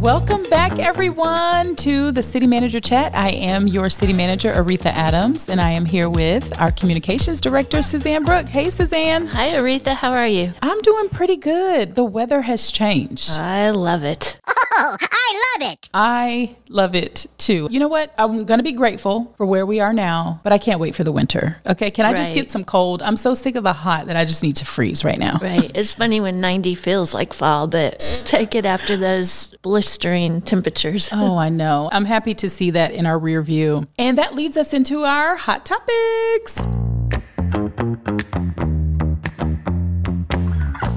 Welcome 0.00 0.44
back, 0.44 0.78
everyone, 0.78 1.74
to 1.76 2.12
the 2.12 2.22
City 2.22 2.46
Manager 2.46 2.78
Chat. 2.78 3.16
I 3.16 3.30
am 3.30 3.66
your 3.66 3.90
City 3.90 4.12
Manager, 4.12 4.52
Aretha 4.52 4.92
Adams, 4.92 5.48
and 5.48 5.60
I 5.60 5.70
am 5.70 5.86
here 5.86 6.08
with 6.08 6.56
our 6.60 6.70
Communications 6.70 7.40
Director, 7.40 7.82
Suzanne 7.82 8.22
Brooke. 8.22 8.46
Hey, 8.46 8.70
Suzanne. 8.70 9.26
Hi, 9.26 9.48
Aretha. 9.48 9.94
How 9.94 10.12
are 10.12 10.28
you? 10.28 10.54
I'm 10.62 10.80
doing 10.82 11.08
pretty 11.08 11.36
good. 11.36 11.96
The 11.96 12.04
weather 12.04 12.42
has 12.42 12.70
changed. 12.70 13.32
I 13.32 13.70
love 13.70 14.04
it. 14.04 14.38
Oh, 14.80 14.96
I 15.00 15.56
love 15.58 15.72
it. 15.72 15.88
I 15.92 16.56
love 16.68 16.94
it 16.94 17.26
too. 17.36 17.66
You 17.70 17.80
know 17.80 17.88
what? 17.88 18.14
I'm 18.16 18.44
going 18.44 18.60
to 18.60 18.64
be 18.64 18.72
grateful 18.72 19.34
for 19.36 19.44
where 19.44 19.66
we 19.66 19.80
are 19.80 19.92
now, 19.92 20.40
but 20.44 20.52
I 20.52 20.58
can't 20.58 20.78
wait 20.78 20.94
for 20.94 21.02
the 21.02 21.10
winter. 21.10 21.56
Okay. 21.66 21.90
Can 21.90 22.06
I 22.06 22.14
just 22.14 22.32
get 22.32 22.50
some 22.52 22.64
cold? 22.64 23.02
I'm 23.02 23.16
so 23.16 23.34
sick 23.34 23.56
of 23.56 23.64
the 23.64 23.72
hot 23.72 24.06
that 24.06 24.16
I 24.16 24.24
just 24.24 24.42
need 24.42 24.56
to 24.56 24.64
freeze 24.64 25.04
right 25.04 25.18
now. 25.18 25.38
Right. 25.42 25.70
It's 25.78 25.94
funny 25.94 26.20
when 26.20 26.40
90 26.40 26.74
feels 26.74 27.14
like 27.14 27.32
fall, 27.32 27.68
but 27.68 28.00
take 28.24 28.54
it 28.54 28.64
after 28.64 28.96
those 28.96 29.54
blistering 29.62 30.42
temperatures. 30.42 31.10
Oh, 31.18 31.36
I 31.36 31.48
know. 31.48 31.88
I'm 31.90 32.04
happy 32.04 32.32
to 32.34 32.48
see 32.48 32.70
that 32.70 32.92
in 32.92 33.04
our 33.04 33.18
rear 33.18 33.42
view. 33.42 33.88
And 33.98 34.18
that 34.18 34.36
leads 34.36 34.56
us 34.56 34.72
into 34.72 35.02
our 35.04 35.34
hot 35.34 35.66
topics. 35.66 36.87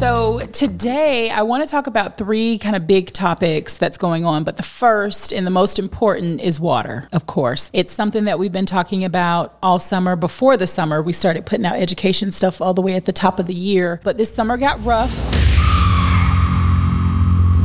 So, 0.02 0.40
today 0.40 1.30
I 1.30 1.44
want 1.44 1.64
to 1.64 1.70
talk 1.70 1.86
about 1.86 2.18
three 2.18 2.58
kind 2.58 2.76
of 2.76 2.88
big 2.88 3.14
topics 3.14 3.78
that's 3.78 4.00
going 4.00 4.26
on. 4.26 4.44
But 4.44 4.58
the 4.58 4.64
first 4.64 5.32
and 5.32 5.46
the 5.46 5.52
most 5.52 5.78
important 5.78 6.42
is 6.42 6.60
water, 6.60 7.08
of 7.12 7.28
course. 7.28 7.70
It's 7.72 7.94
something 7.94 8.26
that 8.26 8.40
we've 8.40 8.52
been 8.52 8.66
talking 8.66 9.06
about 9.06 9.56
all 9.62 9.78
summer. 9.78 10.16
Before 10.16 10.58
the 10.58 10.66
summer, 10.66 11.04
we 11.04 11.14
started 11.14 11.46
putting 11.46 11.68
out 11.68 11.76
education 11.76 12.32
stuff 12.32 12.62
all 12.62 12.74
the 12.74 12.82
way 12.82 12.96
at 12.96 13.06
the 13.06 13.12
top 13.12 13.38
of 13.38 13.46
the 13.46 13.54
year. 13.54 14.02
But 14.04 14.18
this 14.18 14.34
summer 14.34 14.58
got 14.58 14.84
rough. 14.84 15.41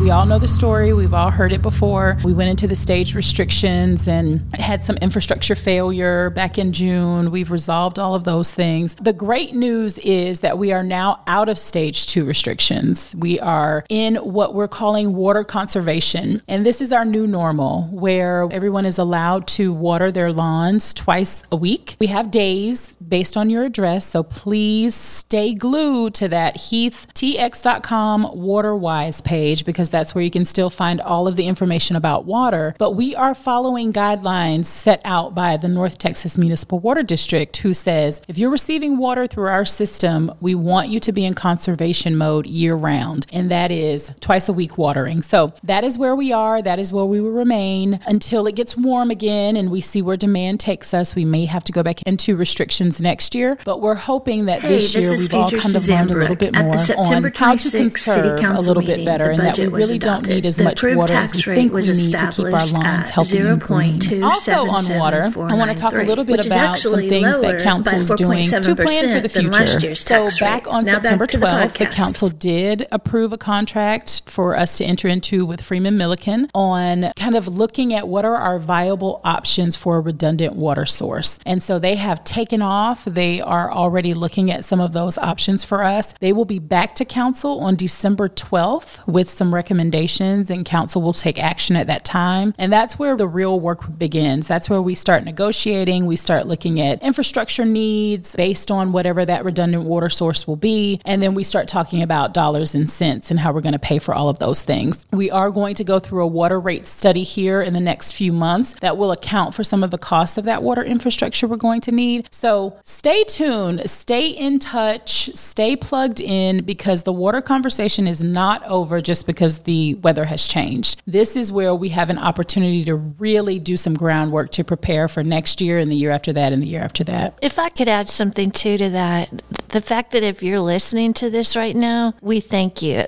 We 0.06 0.12
all 0.12 0.24
know 0.24 0.38
the 0.38 0.46
story. 0.46 0.92
We've 0.92 1.14
all 1.14 1.32
heard 1.32 1.52
it 1.52 1.62
before. 1.62 2.16
We 2.22 2.32
went 2.32 2.48
into 2.48 2.68
the 2.68 2.76
stage 2.76 3.16
restrictions 3.16 4.06
and 4.06 4.40
had 4.54 4.84
some 4.84 4.96
infrastructure 4.98 5.56
failure 5.56 6.30
back 6.30 6.58
in 6.58 6.72
June. 6.72 7.32
We've 7.32 7.50
resolved 7.50 7.98
all 7.98 8.14
of 8.14 8.22
those 8.22 8.54
things. 8.54 8.94
The 8.94 9.12
great 9.12 9.52
news 9.52 9.98
is 9.98 10.38
that 10.40 10.58
we 10.58 10.70
are 10.70 10.84
now 10.84 11.24
out 11.26 11.48
of 11.48 11.58
stage 11.58 12.06
two 12.06 12.24
restrictions. 12.24 13.16
We 13.18 13.40
are 13.40 13.84
in 13.88 14.14
what 14.14 14.54
we're 14.54 14.68
calling 14.68 15.16
water 15.16 15.42
conservation. 15.42 16.40
And 16.46 16.64
this 16.64 16.80
is 16.80 16.92
our 16.92 17.04
new 17.04 17.26
normal 17.26 17.88
where 17.90 18.48
everyone 18.52 18.86
is 18.86 18.98
allowed 18.98 19.48
to 19.48 19.72
water 19.72 20.12
their 20.12 20.30
lawns 20.30 20.94
twice 20.94 21.42
a 21.50 21.56
week. 21.56 21.96
We 21.98 22.06
have 22.06 22.30
days 22.30 22.95
based 23.08 23.36
on 23.36 23.50
your 23.50 23.64
address. 23.64 24.08
So 24.08 24.22
please 24.22 24.94
stay 24.94 25.54
glued 25.54 26.14
to 26.14 26.28
that 26.28 26.56
heathtx.com 26.56 28.30
waterwise 28.34 29.20
page 29.20 29.64
because 29.64 29.90
that's 29.90 30.14
where 30.14 30.24
you 30.24 30.30
can 30.30 30.44
still 30.44 30.70
find 30.70 31.00
all 31.00 31.28
of 31.28 31.36
the 31.36 31.46
information 31.46 31.96
about 31.96 32.24
water. 32.24 32.74
But 32.78 32.92
we 32.92 33.14
are 33.14 33.34
following 33.34 33.92
guidelines 33.92 34.66
set 34.66 35.00
out 35.04 35.34
by 35.34 35.56
the 35.56 35.68
North 35.68 35.98
Texas 35.98 36.36
Municipal 36.38 36.78
Water 36.78 37.02
District, 37.02 37.56
who 37.58 37.74
says 37.74 38.20
if 38.28 38.38
you're 38.38 38.50
receiving 38.50 38.98
water 38.98 39.26
through 39.26 39.48
our 39.48 39.64
system, 39.64 40.32
we 40.40 40.54
want 40.54 40.88
you 40.88 41.00
to 41.00 41.12
be 41.12 41.24
in 41.24 41.34
conservation 41.34 42.16
mode 42.16 42.46
year 42.46 42.74
round. 42.74 43.26
And 43.32 43.50
that 43.50 43.70
is 43.70 44.12
twice 44.20 44.48
a 44.48 44.52
week 44.52 44.78
watering. 44.78 45.22
So 45.22 45.52
that 45.62 45.84
is 45.84 45.98
where 45.98 46.16
we 46.16 46.32
are. 46.32 46.62
That 46.62 46.78
is 46.78 46.92
where 46.92 47.04
we 47.04 47.20
will 47.20 47.30
remain 47.30 48.00
until 48.06 48.46
it 48.46 48.54
gets 48.54 48.76
warm 48.76 49.10
again 49.10 49.56
and 49.56 49.70
we 49.70 49.80
see 49.80 50.02
where 50.02 50.16
demand 50.16 50.60
takes 50.60 50.92
us. 50.94 51.14
We 51.14 51.24
may 51.24 51.44
have 51.46 51.64
to 51.64 51.72
go 51.72 51.82
back 51.82 52.02
into 52.02 52.36
restrictions 52.36 52.95
next 53.00 53.34
year, 53.34 53.58
but 53.64 53.80
we're 53.80 53.94
hoping 53.94 54.46
that 54.46 54.60
Hey, 54.62 54.68
this 54.68 54.86
this 54.92 55.02
year 55.02 55.12
we've 55.12 55.34
all 55.34 55.50
kind 55.50 55.64
of 55.64 55.82
Suzanne 55.82 56.08
learned 56.08 56.10
a 56.10 56.14
little 56.20 56.36
bit 56.36 56.54
more 56.54 56.72
on 56.72 56.78
how 56.78 57.20
to 57.20 57.30
26th 57.30 57.98
City 57.98 58.28
conserve 58.28 58.56
a 58.56 58.60
little 58.60 58.82
bit 58.82 58.88
meeting, 58.88 59.04
better 59.04 59.30
and 59.30 59.40
that 59.40 59.58
we 59.58 59.66
really 59.66 59.98
don't 59.98 60.26
need 60.26 60.46
as 60.46 60.56
The 60.56 60.64
much 60.64 60.82
water 60.82 61.14
as 61.14 61.34
we 61.34 61.42
think 61.42 61.72
we 61.72 61.82
need 61.82 62.12
to 62.18 62.30
keep 62.30 62.46
our 62.46 62.66
lawns 62.66 63.10
healthy 63.10 63.38
and. 63.38 64.22
Also 64.22 64.68
on 64.68 64.88
water, 64.98 65.32
I 65.36 65.54
want 65.54 65.70
to 65.70 65.76
talk 65.76 65.94
a 65.94 66.02
little 66.02 66.24
bit 66.24 66.44
about 66.44 66.78
some 66.78 67.08
things 67.08 67.38
that 67.40 67.60
council 67.60 68.00
is 68.00 68.10
doing 68.10 68.48
to 68.48 68.76
plan 68.76 69.08
for 69.08 69.20
the 69.20 69.28
4.7% 69.28 69.32
than 69.32 69.50
last 69.50 69.80
future. 69.80 69.94
So 69.94 70.30
back 70.40 70.66
on 70.66 70.84
September 70.84 71.26
to 71.26 71.38
12th, 71.38 71.78
the 71.78 71.86
council 71.86 72.28
did 72.28 72.86
approve 72.92 73.32
a 73.32 73.38
contract 73.38 74.22
for 74.26 74.56
us 74.56 74.78
to 74.78 74.84
enter 74.84 75.08
into 75.08 75.44
with 75.44 75.60
Freeman 75.60 75.96
Milliken 75.96 76.50
on 76.54 77.12
kind 77.16 77.36
of 77.36 77.48
looking 77.48 77.94
at 77.94 78.08
what 78.08 78.24
are 78.24 78.36
our 78.36 78.58
viable 78.58 79.20
options 79.24 79.76
for 79.76 79.96
a 79.96 80.00
redundant 80.00 80.54
water 80.54 80.86
source. 80.86 81.38
And 81.46 81.62
so 81.62 81.78
they 81.78 81.96
have 81.96 82.22
taken 82.24 82.62
off. 82.62 82.85
They 82.94 83.40
are 83.40 83.72
already 83.72 84.14
looking 84.14 84.50
at 84.50 84.64
some 84.64 84.80
of 84.80 84.92
those 84.92 85.18
options 85.18 85.64
for 85.64 85.82
us. 85.82 86.12
They 86.20 86.32
will 86.32 86.44
be 86.44 86.58
back 86.58 86.94
to 86.96 87.04
council 87.04 87.60
on 87.60 87.74
December 87.74 88.28
12th 88.28 89.06
with 89.06 89.28
some 89.28 89.54
recommendations, 89.54 90.50
and 90.50 90.64
council 90.64 91.02
will 91.02 91.12
take 91.12 91.42
action 91.42 91.76
at 91.76 91.88
that 91.88 92.04
time. 92.04 92.54
And 92.58 92.72
that's 92.72 92.98
where 92.98 93.16
the 93.16 93.26
real 93.26 93.58
work 93.58 93.98
begins. 93.98 94.46
That's 94.46 94.70
where 94.70 94.80
we 94.80 94.94
start 94.94 95.24
negotiating. 95.24 96.06
We 96.06 96.16
start 96.16 96.46
looking 96.46 96.80
at 96.80 97.02
infrastructure 97.02 97.64
needs 97.64 98.36
based 98.36 98.70
on 98.70 98.92
whatever 98.92 99.24
that 99.24 99.44
redundant 99.44 99.84
water 99.84 100.08
source 100.08 100.46
will 100.46 100.56
be. 100.56 101.00
And 101.04 101.22
then 101.22 101.34
we 101.34 101.44
start 101.44 101.68
talking 101.68 102.02
about 102.02 102.34
dollars 102.34 102.74
and 102.74 102.90
cents 102.90 103.30
and 103.30 103.40
how 103.40 103.52
we're 103.52 103.60
going 103.60 103.72
to 103.72 103.78
pay 103.78 103.98
for 103.98 104.14
all 104.14 104.28
of 104.28 104.38
those 104.38 104.62
things. 104.62 105.04
We 105.12 105.30
are 105.30 105.50
going 105.50 105.74
to 105.76 105.84
go 105.84 105.98
through 105.98 106.22
a 106.22 106.26
water 106.26 106.60
rate 106.60 106.86
study 106.86 107.22
here 107.22 107.62
in 107.62 107.74
the 107.74 107.80
next 107.80 108.12
few 108.12 108.32
months 108.32 108.74
that 108.80 108.96
will 108.96 109.12
account 109.12 109.54
for 109.54 109.64
some 109.64 109.82
of 109.82 109.90
the 109.90 109.98
costs 109.98 110.38
of 110.38 110.44
that 110.44 110.62
water 110.62 110.82
infrastructure 110.82 111.46
we're 111.46 111.56
going 111.56 111.80
to 111.82 111.92
need. 111.92 112.28
So 112.30 112.75
stay 112.82 113.24
tuned, 113.24 113.88
stay 113.88 114.28
in 114.28 114.58
touch, 114.58 115.30
stay 115.34 115.76
plugged 115.76 116.20
in 116.20 116.64
because 116.64 117.02
the 117.02 117.12
water 117.12 117.40
conversation 117.40 118.06
is 118.06 118.22
not 118.22 118.64
over 118.64 119.00
just 119.00 119.26
because 119.26 119.60
the 119.60 119.94
weather 119.96 120.24
has 120.24 120.46
changed. 120.46 121.00
This 121.06 121.36
is 121.36 121.52
where 121.52 121.74
we 121.74 121.90
have 121.90 122.10
an 122.10 122.18
opportunity 122.18 122.84
to 122.84 122.94
really 122.96 123.58
do 123.58 123.76
some 123.76 123.94
groundwork 123.94 124.50
to 124.52 124.64
prepare 124.64 125.08
for 125.08 125.22
next 125.22 125.60
year 125.60 125.78
and 125.78 125.90
the 125.90 125.96
year 125.96 126.10
after 126.10 126.32
that 126.32 126.52
and 126.52 126.62
the 126.62 126.68
year 126.68 126.82
after 126.82 127.04
that. 127.04 127.38
If 127.42 127.58
I 127.58 127.68
could 127.68 127.88
add 127.88 128.08
something 128.08 128.50
too 128.50 128.76
to 128.78 128.90
that, 128.90 129.42
the 129.68 129.80
fact 129.80 130.12
that 130.12 130.22
if 130.22 130.42
you're 130.42 130.60
listening 130.60 131.12
to 131.14 131.30
this 131.30 131.56
right 131.56 131.76
now, 131.76 132.14
we 132.20 132.40
thank 132.40 132.82
you. 132.82 133.04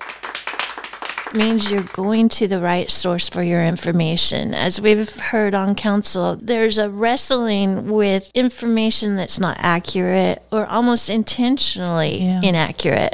Means 1.34 1.70
you're 1.70 1.82
going 1.82 2.30
to 2.30 2.48
the 2.48 2.58
right 2.58 2.90
source 2.90 3.28
for 3.28 3.42
your 3.42 3.62
information. 3.64 4.54
As 4.54 4.80
we've 4.80 5.14
heard 5.18 5.54
on 5.54 5.74
council, 5.74 6.36
there's 6.40 6.78
a 6.78 6.88
wrestling 6.88 7.86
with 7.90 8.30
information 8.34 9.14
that's 9.16 9.38
not 9.38 9.56
accurate 9.60 10.42
or 10.50 10.64
almost 10.66 11.10
intentionally 11.10 12.22
Yeah. 12.22 12.40
inaccurate. 12.42 13.12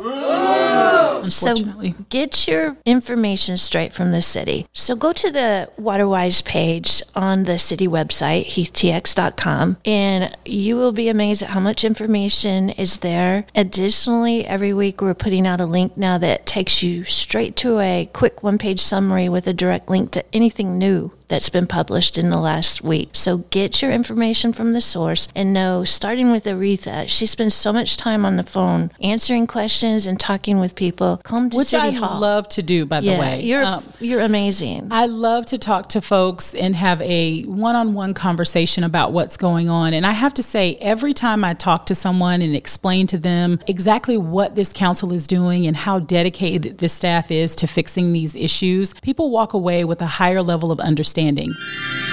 Unfortunately. 1.24 1.92
So 1.92 2.06
get 2.08 2.48
your 2.48 2.76
information 2.84 3.56
straight 3.56 3.92
from 3.92 4.12
the 4.12 4.22
city. 4.22 4.66
So 4.72 4.96
go 4.96 5.12
to 5.12 5.30
the 5.30 5.70
WaterWise 5.80 6.44
page 6.44 7.02
on 7.14 7.44
the 7.44 7.58
city 7.58 7.88
website, 7.88 8.46
heathtx.com, 8.46 9.78
and 9.84 10.36
you 10.44 10.76
will 10.76 10.92
be 10.92 11.08
amazed 11.08 11.42
at 11.42 11.50
how 11.50 11.60
much 11.60 11.84
information 11.84 12.70
is 12.70 12.98
there. 12.98 13.46
Additionally, 13.54 14.46
every 14.46 14.72
week 14.72 15.00
we're 15.00 15.14
putting 15.14 15.46
out 15.46 15.60
a 15.60 15.66
link 15.66 15.96
now 15.96 16.18
that 16.18 16.46
takes 16.46 16.82
you 16.82 17.04
straight 17.04 17.56
to 17.56 17.78
a 17.78 18.08
quick 18.12 18.42
one 18.42 18.58
page 18.58 18.80
summary 18.80 19.28
with 19.28 19.46
a 19.46 19.52
direct 19.52 19.88
link 19.88 20.10
to 20.12 20.24
anything 20.34 20.78
new 20.78 21.12
that's 21.34 21.50
been 21.50 21.66
published 21.66 22.16
in 22.16 22.30
the 22.30 22.38
last 22.38 22.84
week. 22.84 23.08
So 23.12 23.38
get 23.50 23.82
your 23.82 23.90
information 23.90 24.52
from 24.52 24.72
the 24.72 24.80
source 24.80 25.26
and 25.34 25.52
know, 25.52 25.82
starting 25.82 26.30
with 26.30 26.44
Aretha, 26.44 27.08
she 27.08 27.26
spends 27.26 27.54
so 27.54 27.72
much 27.72 27.96
time 27.96 28.24
on 28.24 28.36
the 28.36 28.44
phone 28.44 28.92
answering 29.00 29.48
questions 29.48 30.06
and 30.06 30.20
talking 30.20 30.60
with 30.60 30.76
people. 30.76 31.20
Come 31.24 31.50
to 31.50 31.58
Which 31.58 31.68
City 31.68 31.88
I 31.88 31.90
Hall. 31.90 32.20
love 32.20 32.48
to 32.50 32.62
do, 32.62 32.86
by 32.86 33.00
the 33.00 33.18
way. 33.18 33.42
you're 33.42 33.64
Um, 33.64 33.82
you're 33.98 34.20
amazing. 34.20 34.86
I 34.92 35.06
love 35.06 35.46
to 35.46 35.58
talk 35.58 35.88
to 35.88 36.00
folks 36.00 36.54
and 36.54 36.76
have 36.76 37.02
a 37.02 37.42
one 37.42 37.74
on 37.74 37.94
one 37.94 38.14
conversation 38.14 38.84
about 38.84 39.12
what's 39.12 39.36
going 39.36 39.68
on. 39.68 39.92
And 39.92 40.06
I 40.06 40.12
have 40.12 40.34
to 40.34 40.42
say, 40.44 40.76
every 40.76 41.14
time 41.14 41.42
I 41.42 41.54
talk 41.54 41.86
to 41.86 41.96
someone 41.96 42.42
and 42.42 42.54
explain 42.54 43.08
to 43.08 43.18
them 43.18 43.58
exactly 43.66 44.16
what 44.16 44.54
this 44.54 44.72
council 44.72 45.12
is 45.12 45.26
doing 45.26 45.66
and 45.66 45.74
how 45.74 45.98
dedicated 45.98 46.78
this 46.78 46.92
staff 46.92 47.32
is 47.32 47.56
to 47.56 47.66
fixing 47.66 48.12
these 48.12 48.36
issues, 48.36 48.94
people 49.02 49.32
walk 49.32 49.52
away 49.52 49.84
with 49.84 50.00
a 50.00 50.06
higher 50.06 50.40
level 50.40 50.70
of 50.70 50.78
understanding 50.78 51.23
understanding. 51.28 52.03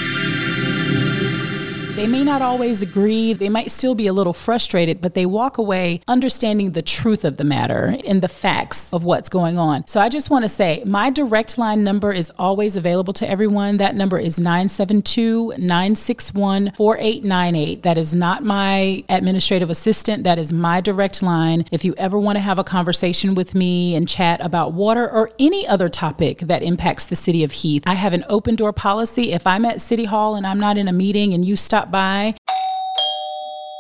They 2.02 2.08
may 2.08 2.24
not 2.24 2.42
always 2.42 2.82
agree. 2.82 3.34
They 3.34 3.48
might 3.48 3.70
still 3.70 3.94
be 3.94 4.08
a 4.08 4.14
little 4.14 4.34
frustrated, 4.34 5.02
but 5.02 5.14
they 5.14 5.28
walk 5.28 5.60
away 5.60 6.02
understanding 6.08 6.72
the 6.72 6.82
truth 6.82 7.24
of 7.24 7.38
the 7.38 7.44
matter 7.44 7.96
and 8.08 8.24
the 8.24 8.28
facts 8.28 8.92
of 8.92 9.04
what's 9.04 9.30
going 9.30 9.60
on. 9.60 9.86
So 9.86 10.02
I 10.02 10.10
just 10.10 10.32
want 10.32 10.44
to 10.44 10.50
say 10.50 10.82
my 10.84 11.12
direct 11.12 11.60
line 11.60 11.84
number 11.84 12.12
is 12.12 12.32
always 12.40 12.76
available 12.76 13.14
to 13.14 13.30
everyone. 13.30 13.78
That 13.78 13.94
number 13.94 14.18
is 14.18 14.40
972 14.40 15.50
961 15.60 16.72
4898. 16.76 17.84
That 17.84 18.00
is 18.00 18.16
not 18.16 18.44
my 18.44 19.04
administrative 19.08 19.70
assistant. 19.70 20.24
That 20.24 20.40
is 20.40 20.52
my 20.52 20.82
direct 20.82 21.22
line. 21.22 21.66
If 21.70 21.86
you 21.86 21.94
ever 22.00 22.18
want 22.18 22.38
to 22.38 22.42
have 22.42 22.58
a 22.58 22.64
conversation 22.64 23.36
with 23.36 23.54
me 23.54 23.94
and 23.94 24.08
chat 24.10 24.44
about 24.44 24.74
water 24.74 25.08
or 25.08 25.30
any 25.38 25.68
other 25.68 25.88
topic 25.88 26.40
that 26.40 26.64
impacts 26.64 27.06
the 27.06 27.16
city 27.16 27.44
of 27.44 27.52
Heath, 27.52 27.84
I 27.86 27.94
have 27.94 28.14
an 28.14 28.26
open 28.28 28.56
door 28.56 28.74
policy. 28.74 29.34
If 29.34 29.46
I'm 29.46 29.66
at 29.66 29.82
City 29.82 30.06
Hall 30.06 30.34
and 30.34 30.48
I'm 30.48 30.60
not 30.60 30.80
in 30.80 30.88
a 30.88 30.94
meeting 30.94 31.36
and 31.36 31.46
you 31.46 31.56
stop 31.56 31.91
by, 31.92 32.36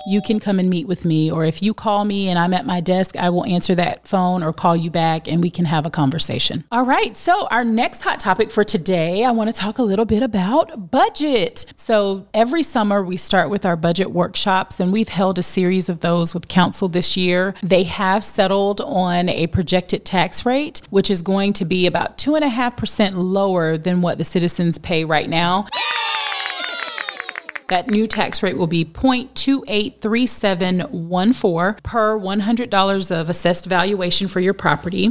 you 0.06 0.22
can 0.22 0.40
come 0.40 0.60
and 0.60 0.70
meet 0.70 0.88
with 0.88 1.06
me. 1.06 1.32
Or 1.32 1.46
if 1.46 1.62
you 1.62 1.74
call 1.74 2.06
me 2.06 2.30
and 2.30 2.38
I'm 2.40 2.54
at 2.54 2.66
my 2.66 2.82
desk, 2.82 3.16
I 3.18 3.30
will 3.30 3.46
answer 3.46 3.76
that 3.76 4.08
phone 4.08 4.44
or 4.44 4.54
call 4.54 4.76
you 4.76 4.90
back 4.90 5.28
and 5.28 5.42
we 5.42 5.50
can 5.50 5.66
have 5.66 5.86
a 5.86 5.90
conversation. 5.90 6.64
All 6.72 6.84
right. 6.84 7.16
So, 7.16 7.48
our 7.48 7.64
next 7.64 8.02
hot 8.02 8.20
topic 8.20 8.52
for 8.52 8.64
today, 8.64 9.24
I 9.24 9.32
want 9.32 9.50
to 9.50 9.56
talk 9.56 9.78
a 9.78 9.84
little 9.84 10.06
bit 10.06 10.24
about 10.24 10.92
budget. 10.92 11.66
So, 11.76 12.28
every 12.34 12.64
summer 12.64 13.04
we 13.04 13.18
start 13.18 13.50
with 13.50 13.66
our 13.66 13.76
budget 13.76 14.12
workshops, 14.12 14.80
and 14.80 14.92
we've 14.92 15.10
held 15.10 15.38
a 15.40 15.44
series 15.44 15.90
of 15.90 16.00
those 16.00 16.34
with 16.34 16.48
council 16.48 16.88
this 16.88 17.16
year. 17.16 17.54
They 17.64 17.84
have 17.84 18.24
settled 18.24 18.82
on 18.82 19.30
a 19.30 19.48
projected 19.48 20.06
tax 20.06 20.46
rate, 20.46 20.82
which 20.90 21.10
is 21.10 21.22
going 21.22 21.54
to 21.54 21.66
be 21.66 21.86
about 21.86 22.18
2.5% 22.18 23.12
lower 23.16 23.78
than 23.78 24.02
what 24.02 24.18
the 24.18 24.24
citizens 24.24 24.78
pay 24.78 25.06
right 25.06 25.30
now. 25.30 25.68
That 27.72 27.88
new 27.88 28.06
tax 28.06 28.44
rate 28.44 28.58
will 28.58 28.68
be 28.68 28.84
0.283714 28.84 31.84
per 31.84 32.20
$100 32.20 33.12
of 33.12 33.30
assessed 33.30 33.66
valuation 33.66 34.28
for 34.28 34.42
your 34.42 34.54
property. 34.54 35.10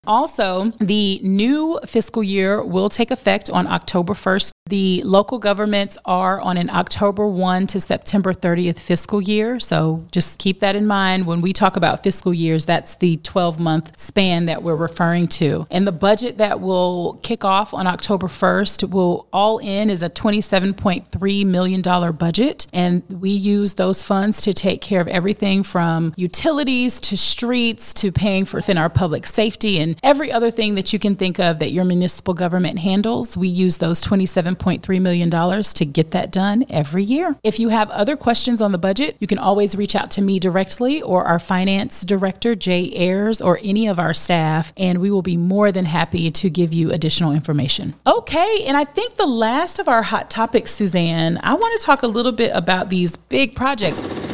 Also, 0.06 0.72
the 0.80 1.20
new 1.22 1.78
fiscal 1.84 2.22
year 2.22 2.62
will 2.62 2.88
take 2.88 3.10
effect 3.10 3.50
on 3.50 3.66
October 3.66 4.14
1st. 4.14 4.52
The 4.66 5.02
local 5.02 5.38
governments 5.38 5.98
are 6.04 6.40
on 6.40 6.56
an 6.56 6.70
October 6.70 7.26
1 7.26 7.66
to 7.68 7.80
September 7.80 8.32
30th 8.32 8.78
fiscal 8.78 9.20
year. 9.20 9.58
So 9.58 10.06
just 10.12 10.38
keep 10.38 10.60
that 10.60 10.76
in 10.76 10.86
mind. 10.86 11.26
When 11.26 11.40
we 11.40 11.52
talk 11.52 11.76
about 11.76 12.02
fiscal 12.02 12.32
years, 12.32 12.66
that's 12.66 12.94
the 12.94 13.16
12 13.18 13.58
month 13.58 13.98
span 13.98 14.46
that 14.46 14.62
we're 14.62 14.76
referring 14.76 15.28
to. 15.28 15.66
And 15.70 15.86
the 15.86 15.92
budget 15.92 16.38
that 16.38 16.60
will 16.60 17.18
kick 17.22 17.44
off 17.44 17.74
on 17.74 17.86
October 17.86 18.28
1st 18.28 18.90
will 18.90 19.26
all 19.32 19.58
in 19.58 19.90
is 19.90 20.02
a 20.02 20.08
$27.3 20.08 21.46
million 21.46 22.12
budget. 22.12 22.66
And 22.72 23.02
we 23.20 23.30
use 23.30 23.74
those 23.74 24.02
funds 24.02 24.40
to 24.42 24.54
take 24.54 24.80
care 24.80 25.00
of 25.00 25.08
everything 25.08 25.62
from 25.62 26.14
utilities 26.16 27.00
to 27.00 27.18
streets 27.18 27.92
to 27.94 28.12
paying 28.12 28.44
for 28.44 28.58
within 28.58 28.78
our 28.78 28.88
public 28.88 29.26
safety 29.26 29.80
and 29.80 29.89
every 30.02 30.30
other 30.32 30.50
thing 30.50 30.74
that 30.74 30.92
you 30.92 30.98
can 30.98 31.16
think 31.16 31.38
of 31.38 31.58
that 31.58 31.72
your 31.72 31.84
municipal 31.84 32.34
government 32.34 32.78
handles. 32.78 33.36
We 33.36 33.48
use 33.48 33.78
those 33.78 34.02
$27.3 34.02 35.00
million 35.00 35.30
to 35.30 35.84
get 35.84 36.10
that 36.12 36.30
done 36.30 36.64
every 36.68 37.04
year. 37.04 37.36
If 37.42 37.58
you 37.58 37.68
have 37.70 37.90
other 37.90 38.16
questions 38.16 38.60
on 38.60 38.72
the 38.72 38.78
budget, 38.78 39.16
you 39.18 39.26
can 39.26 39.38
always 39.38 39.76
reach 39.76 39.94
out 39.94 40.10
to 40.12 40.22
me 40.22 40.38
directly 40.38 41.02
or 41.02 41.24
our 41.24 41.38
finance 41.38 42.04
director, 42.04 42.54
Jay 42.54 42.90
Ayers, 42.94 43.40
or 43.40 43.58
any 43.62 43.86
of 43.86 43.98
our 43.98 44.14
staff, 44.14 44.72
and 44.76 44.98
we 44.98 45.10
will 45.10 45.22
be 45.22 45.36
more 45.36 45.72
than 45.72 45.84
happy 45.84 46.30
to 46.30 46.50
give 46.50 46.72
you 46.72 46.90
additional 46.90 47.32
information. 47.32 47.94
Okay, 48.06 48.64
and 48.66 48.76
I 48.76 48.84
think 48.84 49.16
the 49.16 49.26
last 49.26 49.78
of 49.78 49.88
our 49.88 50.02
hot 50.02 50.30
topics, 50.30 50.74
Suzanne, 50.74 51.38
I 51.42 51.54
want 51.54 51.80
to 51.80 51.86
talk 51.86 52.02
a 52.02 52.06
little 52.06 52.32
bit 52.32 52.50
about 52.54 52.90
these 52.90 53.16
big 53.16 53.54
projects. 53.54 54.29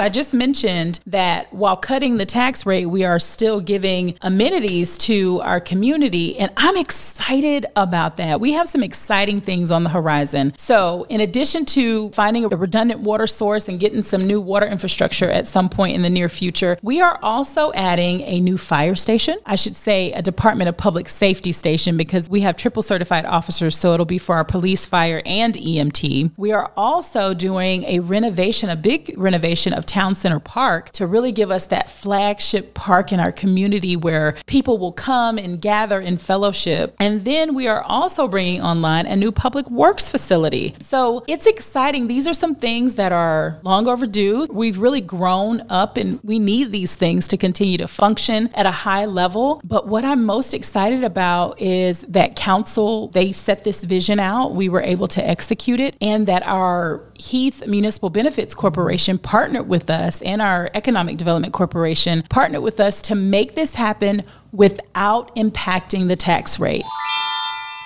I 0.00 0.08
just 0.08 0.34
mentioned 0.34 1.00
that 1.06 1.52
while 1.52 1.76
cutting 1.76 2.16
the 2.16 2.26
tax 2.26 2.64
rate, 2.66 2.86
we 2.86 3.04
are 3.04 3.18
still 3.18 3.60
giving 3.60 4.16
amenities 4.22 4.96
to 4.98 5.40
our 5.40 5.60
community. 5.60 6.38
And 6.38 6.52
I'm 6.56 6.76
excited 6.76 7.66
about 7.76 8.16
that. 8.18 8.40
We 8.40 8.52
have 8.52 8.68
some 8.68 8.82
exciting 8.82 9.40
things 9.40 9.70
on 9.70 9.84
the 9.84 9.90
horizon. 9.90 10.54
So, 10.56 11.06
in 11.08 11.20
addition 11.20 11.64
to 11.66 12.10
finding 12.10 12.44
a 12.44 12.48
redundant 12.48 13.00
water 13.00 13.26
source 13.26 13.68
and 13.68 13.80
getting 13.80 14.02
some 14.02 14.26
new 14.26 14.40
water 14.40 14.66
infrastructure 14.66 15.30
at 15.30 15.46
some 15.46 15.68
point 15.68 15.94
in 15.94 16.02
the 16.02 16.10
near 16.10 16.28
future, 16.28 16.78
we 16.82 17.00
are 17.00 17.18
also 17.22 17.72
adding 17.72 18.20
a 18.22 18.40
new 18.40 18.58
fire 18.58 18.94
station. 18.94 19.38
I 19.46 19.56
should 19.56 19.76
say 19.76 20.12
a 20.12 20.22
Department 20.22 20.68
of 20.68 20.76
Public 20.76 21.08
Safety 21.08 21.52
station 21.52 21.96
because 21.96 22.28
we 22.28 22.40
have 22.42 22.56
triple 22.56 22.82
certified 22.82 23.24
officers. 23.24 23.76
So, 23.76 23.94
it'll 23.94 24.06
be 24.06 24.18
for 24.18 24.36
our 24.36 24.44
police, 24.44 24.86
fire, 24.86 25.22
and 25.26 25.54
EMT. 25.54 26.32
We 26.36 26.52
are 26.52 26.70
also 26.76 27.34
doing 27.34 27.84
a 27.84 28.00
renovation, 28.00 28.70
a 28.70 28.76
big 28.76 29.14
renovation 29.16 29.72
of 29.72 29.86
Town 29.88 30.14
Center 30.14 30.38
Park 30.38 30.90
to 30.92 31.06
really 31.06 31.32
give 31.32 31.50
us 31.50 31.64
that 31.66 31.90
flagship 31.90 32.74
park 32.74 33.12
in 33.12 33.18
our 33.18 33.32
community 33.32 33.96
where 33.96 34.36
people 34.46 34.78
will 34.78 34.92
come 34.92 35.38
and 35.38 35.60
gather 35.60 36.00
in 36.00 36.16
fellowship. 36.16 36.94
And 37.00 37.24
then 37.24 37.54
we 37.54 37.66
are 37.66 37.82
also 37.82 38.28
bringing 38.28 38.62
online 38.62 39.06
a 39.06 39.16
new 39.16 39.32
public 39.32 39.68
works 39.70 40.10
facility. 40.10 40.76
So 40.80 41.24
it's 41.26 41.46
exciting. 41.46 42.06
These 42.06 42.26
are 42.26 42.34
some 42.34 42.54
things 42.54 42.94
that 42.96 43.10
are 43.12 43.58
long 43.62 43.88
overdue. 43.88 44.44
We've 44.50 44.78
really 44.78 45.00
grown 45.00 45.62
up 45.70 45.96
and 45.96 46.20
we 46.22 46.38
need 46.38 46.70
these 46.70 46.94
things 46.94 47.26
to 47.28 47.36
continue 47.36 47.78
to 47.78 47.88
function 47.88 48.50
at 48.54 48.66
a 48.66 48.70
high 48.70 49.06
level. 49.06 49.60
But 49.64 49.88
what 49.88 50.04
I'm 50.04 50.24
most 50.24 50.54
excited 50.54 51.02
about 51.02 51.60
is 51.60 52.02
that 52.02 52.36
council, 52.36 53.08
they 53.08 53.32
set 53.32 53.64
this 53.64 53.82
vision 53.82 54.20
out. 54.20 54.54
We 54.54 54.68
were 54.68 54.82
able 54.82 55.08
to 55.08 55.26
execute 55.26 55.80
it 55.80 55.96
and 56.00 56.26
that 56.26 56.46
our 56.46 57.02
Heath 57.18 57.66
Municipal 57.66 58.10
Benefits 58.10 58.54
Corporation 58.54 59.18
partnered 59.18 59.68
with 59.68 59.90
us 59.90 60.22
and 60.22 60.40
our 60.40 60.70
Economic 60.74 61.16
Development 61.16 61.52
Corporation 61.52 62.22
partnered 62.30 62.62
with 62.62 62.80
us 62.80 63.02
to 63.02 63.14
make 63.14 63.54
this 63.54 63.74
happen 63.74 64.22
without 64.52 65.34
impacting 65.36 66.08
the 66.08 66.16
tax 66.16 66.58
rate. 66.58 66.84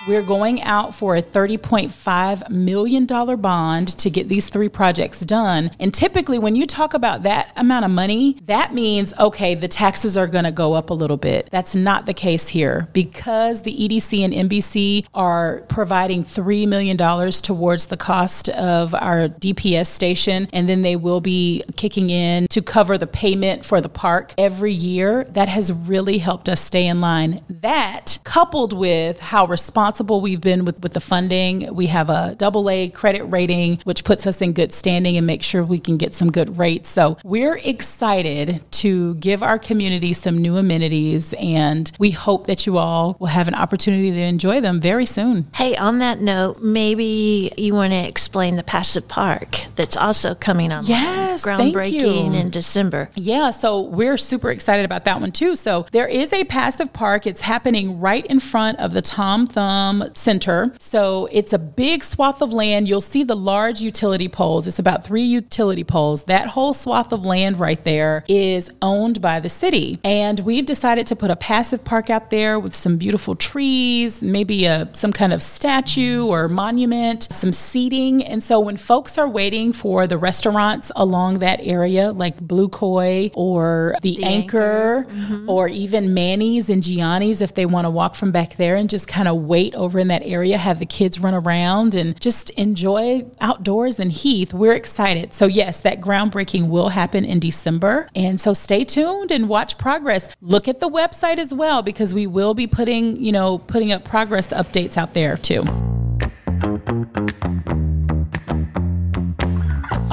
We're 0.05 0.21
going 0.21 0.61
out 0.63 0.93
for 0.93 1.15
a 1.15 1.21
$30.5 1.21 2.49
million 2.49 3.05
bond 3.05 3.87
to 3.99 4.09
get 4.09 4.27
these 4.27 4.49
three 4.49 4.67
projects 4.67 5.21
done. 5.21 5.71
And 5.79 5.93
typically, 5.93 6.39
when 6.39 6.57
you 6.57 6.67
talk 6.67 6.93
about 6.93 7.23
that 7.23 7.53
amount 7.55 7.85
of 7.85 7.91
money, 7.91 8.37
that 8.45 8.73
means, 8.73 9.13
okay, 9.17 9.55
the 9.55 9.69
taxes 9.69 10.17
are 10.17 10.27
going 10.27 10.43
to 10.43 10.51
go 10.51 10.73
up 10.73 10.89
a 10.89 10.93
little 10.93 11.15
bit. 11.15 11.47
That's 11.51 11.73
not 11.73 12.05
the 12.05 12.13
case 12.13 12.49
here 12.49 12.89
because 12.91 13.61
the 13.61 13.73
EDC 13.73 14.25
and 14.25 14.49
MBC 14.49 15.05
are 15.13 15.63
providing 15.69 16.25
$3 16.25 16.67
million 16.67 16.97
towards 16.97 17.85
the 17.85 17.95
cost 17.97 18.49
of 18.49 18.93
our 18.93 19.27
DPS 19.27 19.87
station. 19.87 20.49
And 20.51 20.67
then 20.67 20.81
they 20.81 20.97
will 20.97 21.21
be 21.21 21.63
kicking 21.77 22.09
in 22.09 22.47
to 22.49 22.61
cover 22.61 22.97
the 22.97 23.07
payment 23.07 23.63
for 23.63 23.79
the 23.79 23.87
park 23.87 24.33
every 24.37 24.73
year. 24.73 25.23
That 25.29 25.47
has 25.47 25.71
really 25.71 26.17
helped 26.17 26.49
us 26.49 26.59
stay 26.59 26.87
in 26.87 26.99
line. 26.99 27.41
That, 27.49 28.19
coupled 28.25 28.73
with 28.73 29.21
how 29.21 29.45
responsible 29.45 29.92
responsible 29.93 30.21
we've 30.21 30.41
been 30.41 30.65
with, 30.65 30.81
with 30.81 30.93
the 30.93 30.99
funding. 30.99 31.71
We 31.75 31.85
have 31.87 32.09
a 32.09 32.33
double 32.35 32.67
A 32.67 32.89
credit 32.89 33.25
rating, 33.25 33.79
which 33.83 34.03
puts 34.03 34.25
us 34.25 34.41
in 34.41 34.53
good 34.53 34.71
standing 34.71 35.17
and 35.17 35.27
make 35.27 35.43
sure 35.43 35.63
we 35.63 35.77
can 35.77 35.97
get 35.97 36.15
some 36.15 36.31
good 36.31 36.57
rates. 36.57 36.89
So 36.89 37.17
we're 37.23 37.57
excited 37.57 38.63
to 38.71 39.13
give 39.15 39.43
our 39.43 39.59
community 39.59 40.13
some 40.13 40.39
new 40.39 40.57
amenities, 40.57 41.35
and 41.37 41.91
we 41.99 42.09
hope 42.09 42.47
that 42.47 42.65
you 42.65 42.79
all 42.79 43.17
will 43.19 43.27
have 43.27 43.47
an 43.47 43.53
opportunity 43.53 44.09
to 44.09 44.19
enjoy 44.19 44.61
them 44.61 44.81
very 44.81 45.05
soon. 45.05 45.45
Hey, 45.53 45.77
on 45.77 45.99
that 45.99 46.19
note, 46.19 46.63
maybe 46.63 47.51
you 47.55 47.75
want 47.75 47.93
to 47.93 48.07
explain 48.07 48.55
the 48.55 48.63
passive 48.63 49.07
park 49.07 49.65
that's 49.75 49.95
also 49.95 50.33
coming 50.33 50.71
on. 50.71 50.85
Yes, 50.87 51.43
groundbreaking 51.43 52.33
in 52.33 52.49
December. 52.49 53.11
Yeah, 53.13 53.51
so 53.51 53.81
we're 53.81 54.17
super 54.17 54.49
excited 54.49 54.85
about 54.85 55.05
that 55.05 55.21
one 55.21 55.31
too. 55.31 55.55
So 55.55 55.85
there 55.91 56.07
is 56.07 56.33
a 56.33 56.45
passive 56.45 56.91
park. 56.93 57.27
It's 57.27 57.41
happening 57.41 57.99
right 57.99 58.25
in 58.25 58.39
front 58.39 58.79
of 58.79 58.93
the 58.93 59.03
Tom 59.03 59.45
Thumb 59.45 59.82
Income 59.83 60.15
Center. 60.15 60.73
So 60.79 61.27
it's 61.31 61.53
a 61.53 61.57
big 61.59 62.03
swath 62.03 62.41
of 62.41 62.53
land. 62.53 62.87
You'll 62.87 63.01
see 63.01 63.23
the 63.23 63.35
large 63.35 63.81
utility 63.81 64.27
poles. 64.29 64.67
It's 64.67 64.79
about 64.79 65.03
three 65.03 65.23
utility 65.23 65.83
poles. 65.83 66.23
That 66.23 66.47
whole 66.47 66.73
swath 66.73 67.11
of 67.11 67.25
land 67.25 67.59
right 67.59 67.83
there 67.83 68.23
is 68.27 68.71
owned 68.81 69.21
by 69.21 69.39
the 69.39 69.49
city. 69.49 69.99
And 70.03 70.39
we've 70.41 70.65
decided 70.65 71.07
to 71.07 71.15
put 71.15 71.31
a 71.31 71.35
passive 71.35 71.83
park 71.83 72.09
out 72.09 72.29
there 72.29 72.59
with 72.59 72.73
some 72.75 72.97
beautiful 72.97 73.35
trees, 73.35 74.21
maybe 74.21 74.65
a 74.65 74.89
some 74.93 75.11
kind 75.11 75.33
of 75.33 75.41
statue 75.41 76.25
or 76.25 76.47
monument, 76.47 77.23
some 77.31 77.51
seating. 77.51 78.23
And 78.23 78.41
so 78.41 78.59
when 78.59 78.77
folks 78.77 79.17
are 79.17 79.27
waiting 79.27 79.73
for 79.73 80.07
the 80.07 80.17
restaurants 80.17 80.91
along 80.95 81.39
that 81.39 81.59
area, 81.61 82.11
like 82.11 82.39
Blue 82.39 82.69
Koi 82.69 83.31
or 83.33 83.95
the, 84.01 84.17
The 84.17 84.23
Anchor, 84.23 85.07
Anchor. 85.09 85.45
or 85.47 85.67
even 85.67 86.13
Manny's 86.13 86.69
and 86.69 86.83
Gianni's, 86.83 87.41
if 87.41 87.53
they 87.53 87.65
want 87.65 87.85
to 87.85 87.89
walk 87.89 88.15
from 88.15 88.31
back 88.31 88.55
there 88.55 88.75
and 88.75 88.89
just 88.89 89.07
kind 89.07 89.27
of 89.27 89.37
wait 89.37 89.72
over 89.75 89.99
in 89.99 90.07
that 90.09 90.25
area, 90.25 90.57
have 90.57 90.79
the 90.79 90.85
kids 90.85 91.19
run 91.19 91.33
around 91.33 91.95
and 91.95 92.19
just 92.19 92.49
enjoy 92.51 93.25
outdoors 93.41 93.99
and 93.99 94.11
Heath, 94.11 94.53
we're 94.53 94.73
excited. 94.73 95.33
So, 95.33 95.45
yes, 95.45 95.81
that 95.81 96.01
groundbreaking 96.01 96.69
will 96.69 96.89
happen 96.89 97.25
in 97.25 97.39
December. 97.39 98.09
And 98.15 98.39
so 98.39 98.53
stay 98.53 98.83
tuned 98.83 99.31
and 99.31 99.49
watch 99.49 99.77
progress. 99.77 100.29
Look 100.41 100.67
at 100.67 100.79
the 100.79 100.89
website 100.89 101.37
as 101.37 101.53
well 101.53 101.81
because 101.81 102.13
we 102.13 102.27
will 102.27 102.53
be 102.53 102.67
putting, 102.67 103.17
you 103.21 103.31
know, 103.31 103.57
putting 103.57 103.91
up 103.91 104.03
progress 104.03 104.47
updates 104.47 104.97
out 104.97 105.13
there 105.13 105.37
too. 105.37 105.63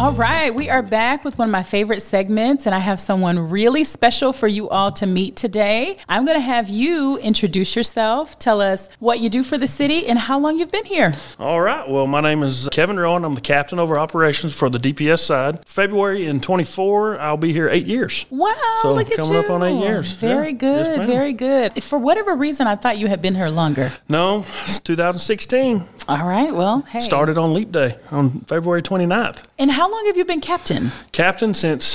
All 0.01 0.13
right, 0.15 0.55
we 0.55 0.71
are 0.71 0.81
back 0.81 1.27
with 1.27 1.37
one 1.37 1.49
of 1.51 1.53
my 1.53 1.63
favorite 1.63 2.01
segments, 2.01 2.65
and 2.65 2.75
I 2.75 2.79
have 2.79 2.99
someone 2.99 3.51
really 3.51 3.85
special 3.85 4.33
for 4.33 4.49
you 4.49 4.67
all 4.71 4.91
to 4.93 5.05
meet 5.05 5.37
today. 5.37 5.99
I'm 6.09 6.25
going 6.25 6.39
to 6.39 6.41
have 6.41 6.71
you 6.71 7.19
introduce 7.19 7.77
yourself, 7.77 8.39
tell 8.39 8.63
us 8.63 8.89
what 8.99 9.21
you 9.21 9.29
do 9.29 9.43
for 9.43 9.59
the 9.59 9.67
city, 9.67 10.07
and 10.07 10.19
how 10.19 10.39
long 10.39 10.59
you've 10.59 10.71
been 10.73 10.87
here. 10.87 11.13
All 11.39 11.61
right. 11.61 11.87
Well, 11.87 12.07
my 12.07 12.23
name 12.23 12.43
is 12.43 12.67
Keven 12.73 12.99
Rowan. 12.99 13.27
I'm 13.27 13.35
the 13.35 13.43
captain 13.43 13.79
over 13.79 13.99
operations 13.99 14.55
for 14.57 14.71
the 14.71 14.79
DPS 14.79 15.19
side. 15.19 15.69
February 15.69 16.25
in 16.25 16.41
24, 16.41 17.21
I'll 17.21 17.37
be 17.37 17.53
here 17.53 17.69
eight 17.69 17.85
years. 17.85 18.25
Wow, 18.31 18.55
So, 18.81 18.95
look 18.95 19.11
at 19.11 19.19
coming 19.19 19.35
you. 19.35 19.41
up 19.41 19.51
on 19.51 19.63
eight 19.63 19.81
years. 19.85 20.15
Very 20.15 20.47
Yeah. 20.47 20.53
good, 20.53 20.87
Yes, 20.97 21.07
very 21.07 21.35
good. 21.35 21.83
For 21.85 21.99
whatever 21.99 22.35
reason, 22.35 22.67
I 22.67 22.75
thought 22.75 22.97
you 22.97 23.09
had 23.09 23.21
been 23.21 23.35
here 23.35 23.51
longer. 23.51 23.93
No, 24.09 24.47
it's 24.63 24.79
2016. 24.79 25.85
All 26.09 26.27
right, 26.27 26.55
well, 26.55 26.87
hey. 26.89 27.01
Started 27.01 27.37
on 27.37 27.53
Leap 27.53 27.71
Day 27.71 27.97
on 28.11 28.41
February 28.47 28.81
29th. 28.81 29.43
And 29.59 29.71
how 29.71 29.90
long 29.91 30.07
have 30.07 30.17
you 30.17 30.25
been 30.25 30.41
captain? 30.41 30.93
Captain 31.13 31.55
since 31.55 31.87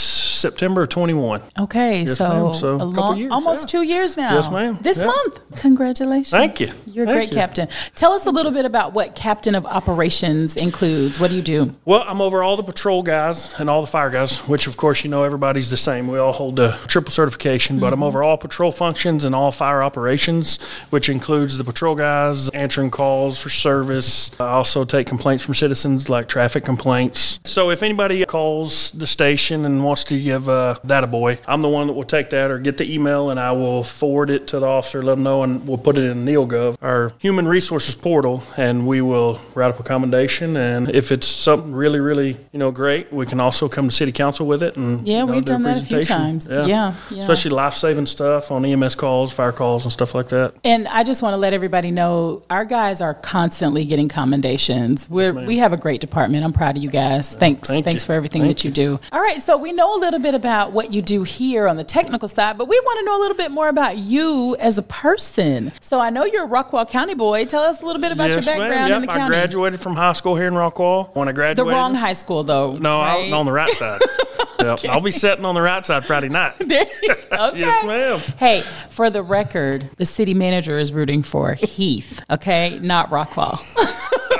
September 0.45 0.83
of 0.83 0.89
21. 0.89 1.41
Okay, 1.57 2.03
Yes, 2.03 2.17
so. 2.17 2.51
So, 2.53 2.75
a 2.75 2.85
long, 2.85 3.17
years, 3.17 3.31
almost 3.31 3.63
yeah. 3.63 3.79
two 3.79 3.81
years 3.81 4.15
now. 4.15 4.35
Yes, 4.35 4.51
ma'am. 4.51 4.77
This 4.79 4.97
Yeah. 4.97 5.05
month. 5.05 5.39
Congratulations. 5.55 6.29
Thank 6.29 6.59
you. 6.59 6.69
You're 6.85 7.05
a 7.05 7.07
Thank 7.07 7.17
great 7.17 7.29
you. 7.29 7.35
captain. 7.35 7.67
Tell 7.95 8.13
us 8.13 8.27
a 8.27 8.29
little 8.29 8.51
bit 8.51 8.63
about 8.63 8.93
what 8.93 9.15
captain 9.15 9.55
of 9.55 9.65
operations 9.65 10.55
includes. 10.55 11.19
What 11.19 11.31
do 11.31 11.35
you 11.35 11.41
do? 11.41 11.73
Well, 11.83 12.03
I'm 12.07 12.21
over 12.21 12.43
all 12.43 12.57
the 12.57 12.63
patrol 12.63 13.01
guys 13.01 13.55
and 13.59 13.71
all 13.71 13.81
the 13.81 13.87
fire 13.87 14.11
guys, 14.11 14.39
which 14.47 14.67
of 14.67 14.77
course 14.77 15.03
you 15.03 15.09
know 15.09 15.23
everybody's 15.23 15.71
the 15.71 15.77
same. 15.77 16.07
We 16.07 16.19
all 16.19 16.31
hold 16.31 16.57
the 16.57 16.77
triple 16.87 17.11
certification, 17.11 17.79
but 17.79 17.87
I'm 17.87 17.95
mm-hmm. 17.95 18.03
over 18.03 18.21
all 18.21 18.37
patrol 18.37 18.71
functions 18.71 19.25
and 19.25 19.33
all 19.33 19.51
fire 19.51 19.81
operations, 19.81 20.59
which 20.91 21.09
includes 21.09 21.57
the 21.57 21.63
patrol 21.63 21.95
guys 21.95 22.49
answering 22.49 22.91
calls 22.91 23.41
for 23.41 23.49
service. 23.49 24.29
I 24.39 24.49
also 24.49 24.85
take 24.85 25.07
complaints 25.07 25.43
from 25.43 25.55
citizens 25.55 26.07
like 26.07 26.27
traffic 26.27 26.63
complaints. 26.63 27.39
So 27.45 27.71
if 27.71 27.81
anybody 27.81 28.23
calls 28.25 28.91
the 28.91 29.07
station 29.07 29.65
and 29.65 29.83
wants 29.83 30.03
to 30.05 30.15
uh, 30.31 30.34
give 30.35 30.49
uh, 30.49 30.75
a 30.81 30.87
data 30.87 31.07
boy, 31.07 31.39
I'm 31.47 31.61
the 31.61 31.69
one 31.69 31.87
that 31.87 31.93
will 31.93 32.03
take 32.03 32.29
that 32.31 32.51
or 32.51 32.59
get 32.59 32.77
the 32.77 32.91
email 32.91 33.29
and 33.29 33.39
I 33.39 33.51
will 33.53 33.83
forward 33.83 34.29
it 34.29 34.47
to 34.47 34.59
the 34.59 34.65
officer, 34.65 35.01
let 35.01 35.15
them 35.15 35.23
know, 35.23 35.43
and 35.43 35.67
we'll 35.67 35.77
put 35.77 35.97
it 35.97 36.03
in 36.03 36.25
NeoGov, 36.25 36.77
our 36.81 37.13
human 37.19 37.47
resources 37.47 37.95
portal, 37.95 38.43
and 38.57 38.85
we 38.85 39.01
will 39.01 39.41
write 39.53 39.69
up 39.69 39.79
a 39.79 39.83
commendation. 39.83 40.57
And 40.57 40.89
if 40.89 41.11
it's 41.11 41.27
something 41.27 41.71
really, 41.71 41.99
really, 41.99 42.37
you 42.51 42.59
know, 42.59 42.71
great, 42.71 43.11
we 43.11 43.25
can 43.25 43.39
also 43.39 43.69
come 43.69 43.89
to 43.89 43.95
city 43.95 44.11
council 44.11 44.45
with 44.45 44.63
it 44.63 44.75
and 44.75 45.07
Yeah, 45.07 45.19
you 45.19 45.25
know, 45.25 45.33
we've 45.33 45.45
do 45.45 45.53
done 45.53 45.63
that 45.63 45.81
a 45.81 45.85
few 45.85 46.03
times. 46.03 46.47
Yeah, 46.49 46.65
yeah. 47.09 47.19
especially 47.19 47.51
life-saving 47.51 48.07
stuff 48.07 48.51
on 48.51 48.65
EMS 48.65 48.95
calls, 48.95 49.31
fire 49.31 49.51
calls, 49.51 49.85
and 49.85 49.91
stuff 49.91 50.13
like 50.15 50.29
that. 50.29 50.53
And 50.63 50.87
I 50.87 51.03
just 51.03 51.21
want 51.21 51.33
to 51.33 51.37
let 51.37 51.53
everybody 51.53 51.91
know 51.91 52.43
our 52.49 52.65
guys 52.65 53.01
are 53.01 53.13
constantly 53.13 53.85
getting 53.85 54.09
commendations. 54.09 55.09
We're, 55.09 55.33
we 55.33 55.57
have 55.57 55.73
a 55.73 55.77
great 55.77 56.01
department. 56.01 56.43
I'm 56.43 56.53
proud 56.53 56.77
of 56.77 56.83
you 56.83 56.89
guys. 56.89 57.33
Thanks. 57.35 57.67
Thank 57.67 57.85
Thanks 57.85 58.03
you. 58.03 58.07
for 58.07 58.13
everything 58.13 58.43
Thank 58.43 58.57
that 58.57 58.63
you 58.65 58.71
do. 58.71 58.99
All 59.11 59.21
right. 59.21 59.41
So 59.41 59.57
we 59.57 59.71
know 59.71 59.95
a 59.95 59.99
little 59.99 60.14
bit 60.19 60.33
about 60.35 60.71
what 60.71 60.91
you 60.93 61.01
do 61.01 61.23
here 61.23 61.67
on 61.67 61.77
the 61.77 61.83
technical 61.83 62.27
side, 62.27 62.57
but 62.57 62.67
we 62.67 62.79
want 62.79 62.99
to 62.99 63.05
know 63.05 63.17
a 63.17 63.21
little 63.21 63.37
bit 63.37 63.51
more 63.51 63.67
about 63.69 63.97
you 63.97 64.55
as 64.59 64.77
a 64.77 64.83
person. 64.83 65.71
So 65.81 65.99
I 65.99 66.09
know 66.09 66.25
you're 66.25 66.45
a 66.45 66.47
Rockwall 66.47 66.89
County 66.89 67.13
boy. 67.13 67.45
Tell 67.45 67.63
us 67.63 67.81
a 67.81 67.85
little 67.85 68.01
bit 68.01 68.11
about 68.11 68.31
yes, 68.31 68.45
your 68.45 68.57
ma'am. 68.57 68.69
background 68.69 68.89
Yep, 68.89 68.95
in 69.01 69.05
the 69.07 69.11
I 69.11 69.17
county. 69.17 69.29
graduated 69.35 69.79
from 69.79 69.95
high 69.95 70.13
school 70.13 70.35
here 70.35 70.47
in 70.47 70.53
Rockwall. 70.53 71.15
When 71.15 71.27
I 71.27 71.31
graduated, 71.31 71.57
the 71.57 71.75
wrong 71.75 71.93
high 71.95 72.13
school, 72.13 72.43
though. 72.43 72.77
No, 72.77 72.99
I 72.99 73.13
right? 73.15 73.23
was 73.25 73.33
on 73.33 73.45
the 73.45 73.51
right 73.53 73.73
side. 73.73 74.01
Yep, 74.57 74.79
I'll 74.89 75.01
be 75.01 75.11
sitting 75.11 75.43
on 75.45 75.53
the 75.53 75.61
right 75.61 75.83
side 75.85 76.05
Friday 76.05 76.29
night. 76.29 76.53
Okay. 76.61 77.59
Yes, 77.59 77.85
ma'am. 77.85 78.19
Hey, 78.37 78.61
for 78.89 79.09
the 79.09 79.21
record, 79.21 79.89
the 79.97 80.05
city 80.05 80.33
manager 80.33 80.79
is 80.79 80.93
rooting 80.93 81.21
for 81.21 81.53
Heath, 81.53 82.23
okay, 82.29 82.79
not 82.81 83.09
Rockwall. 83.09 83.59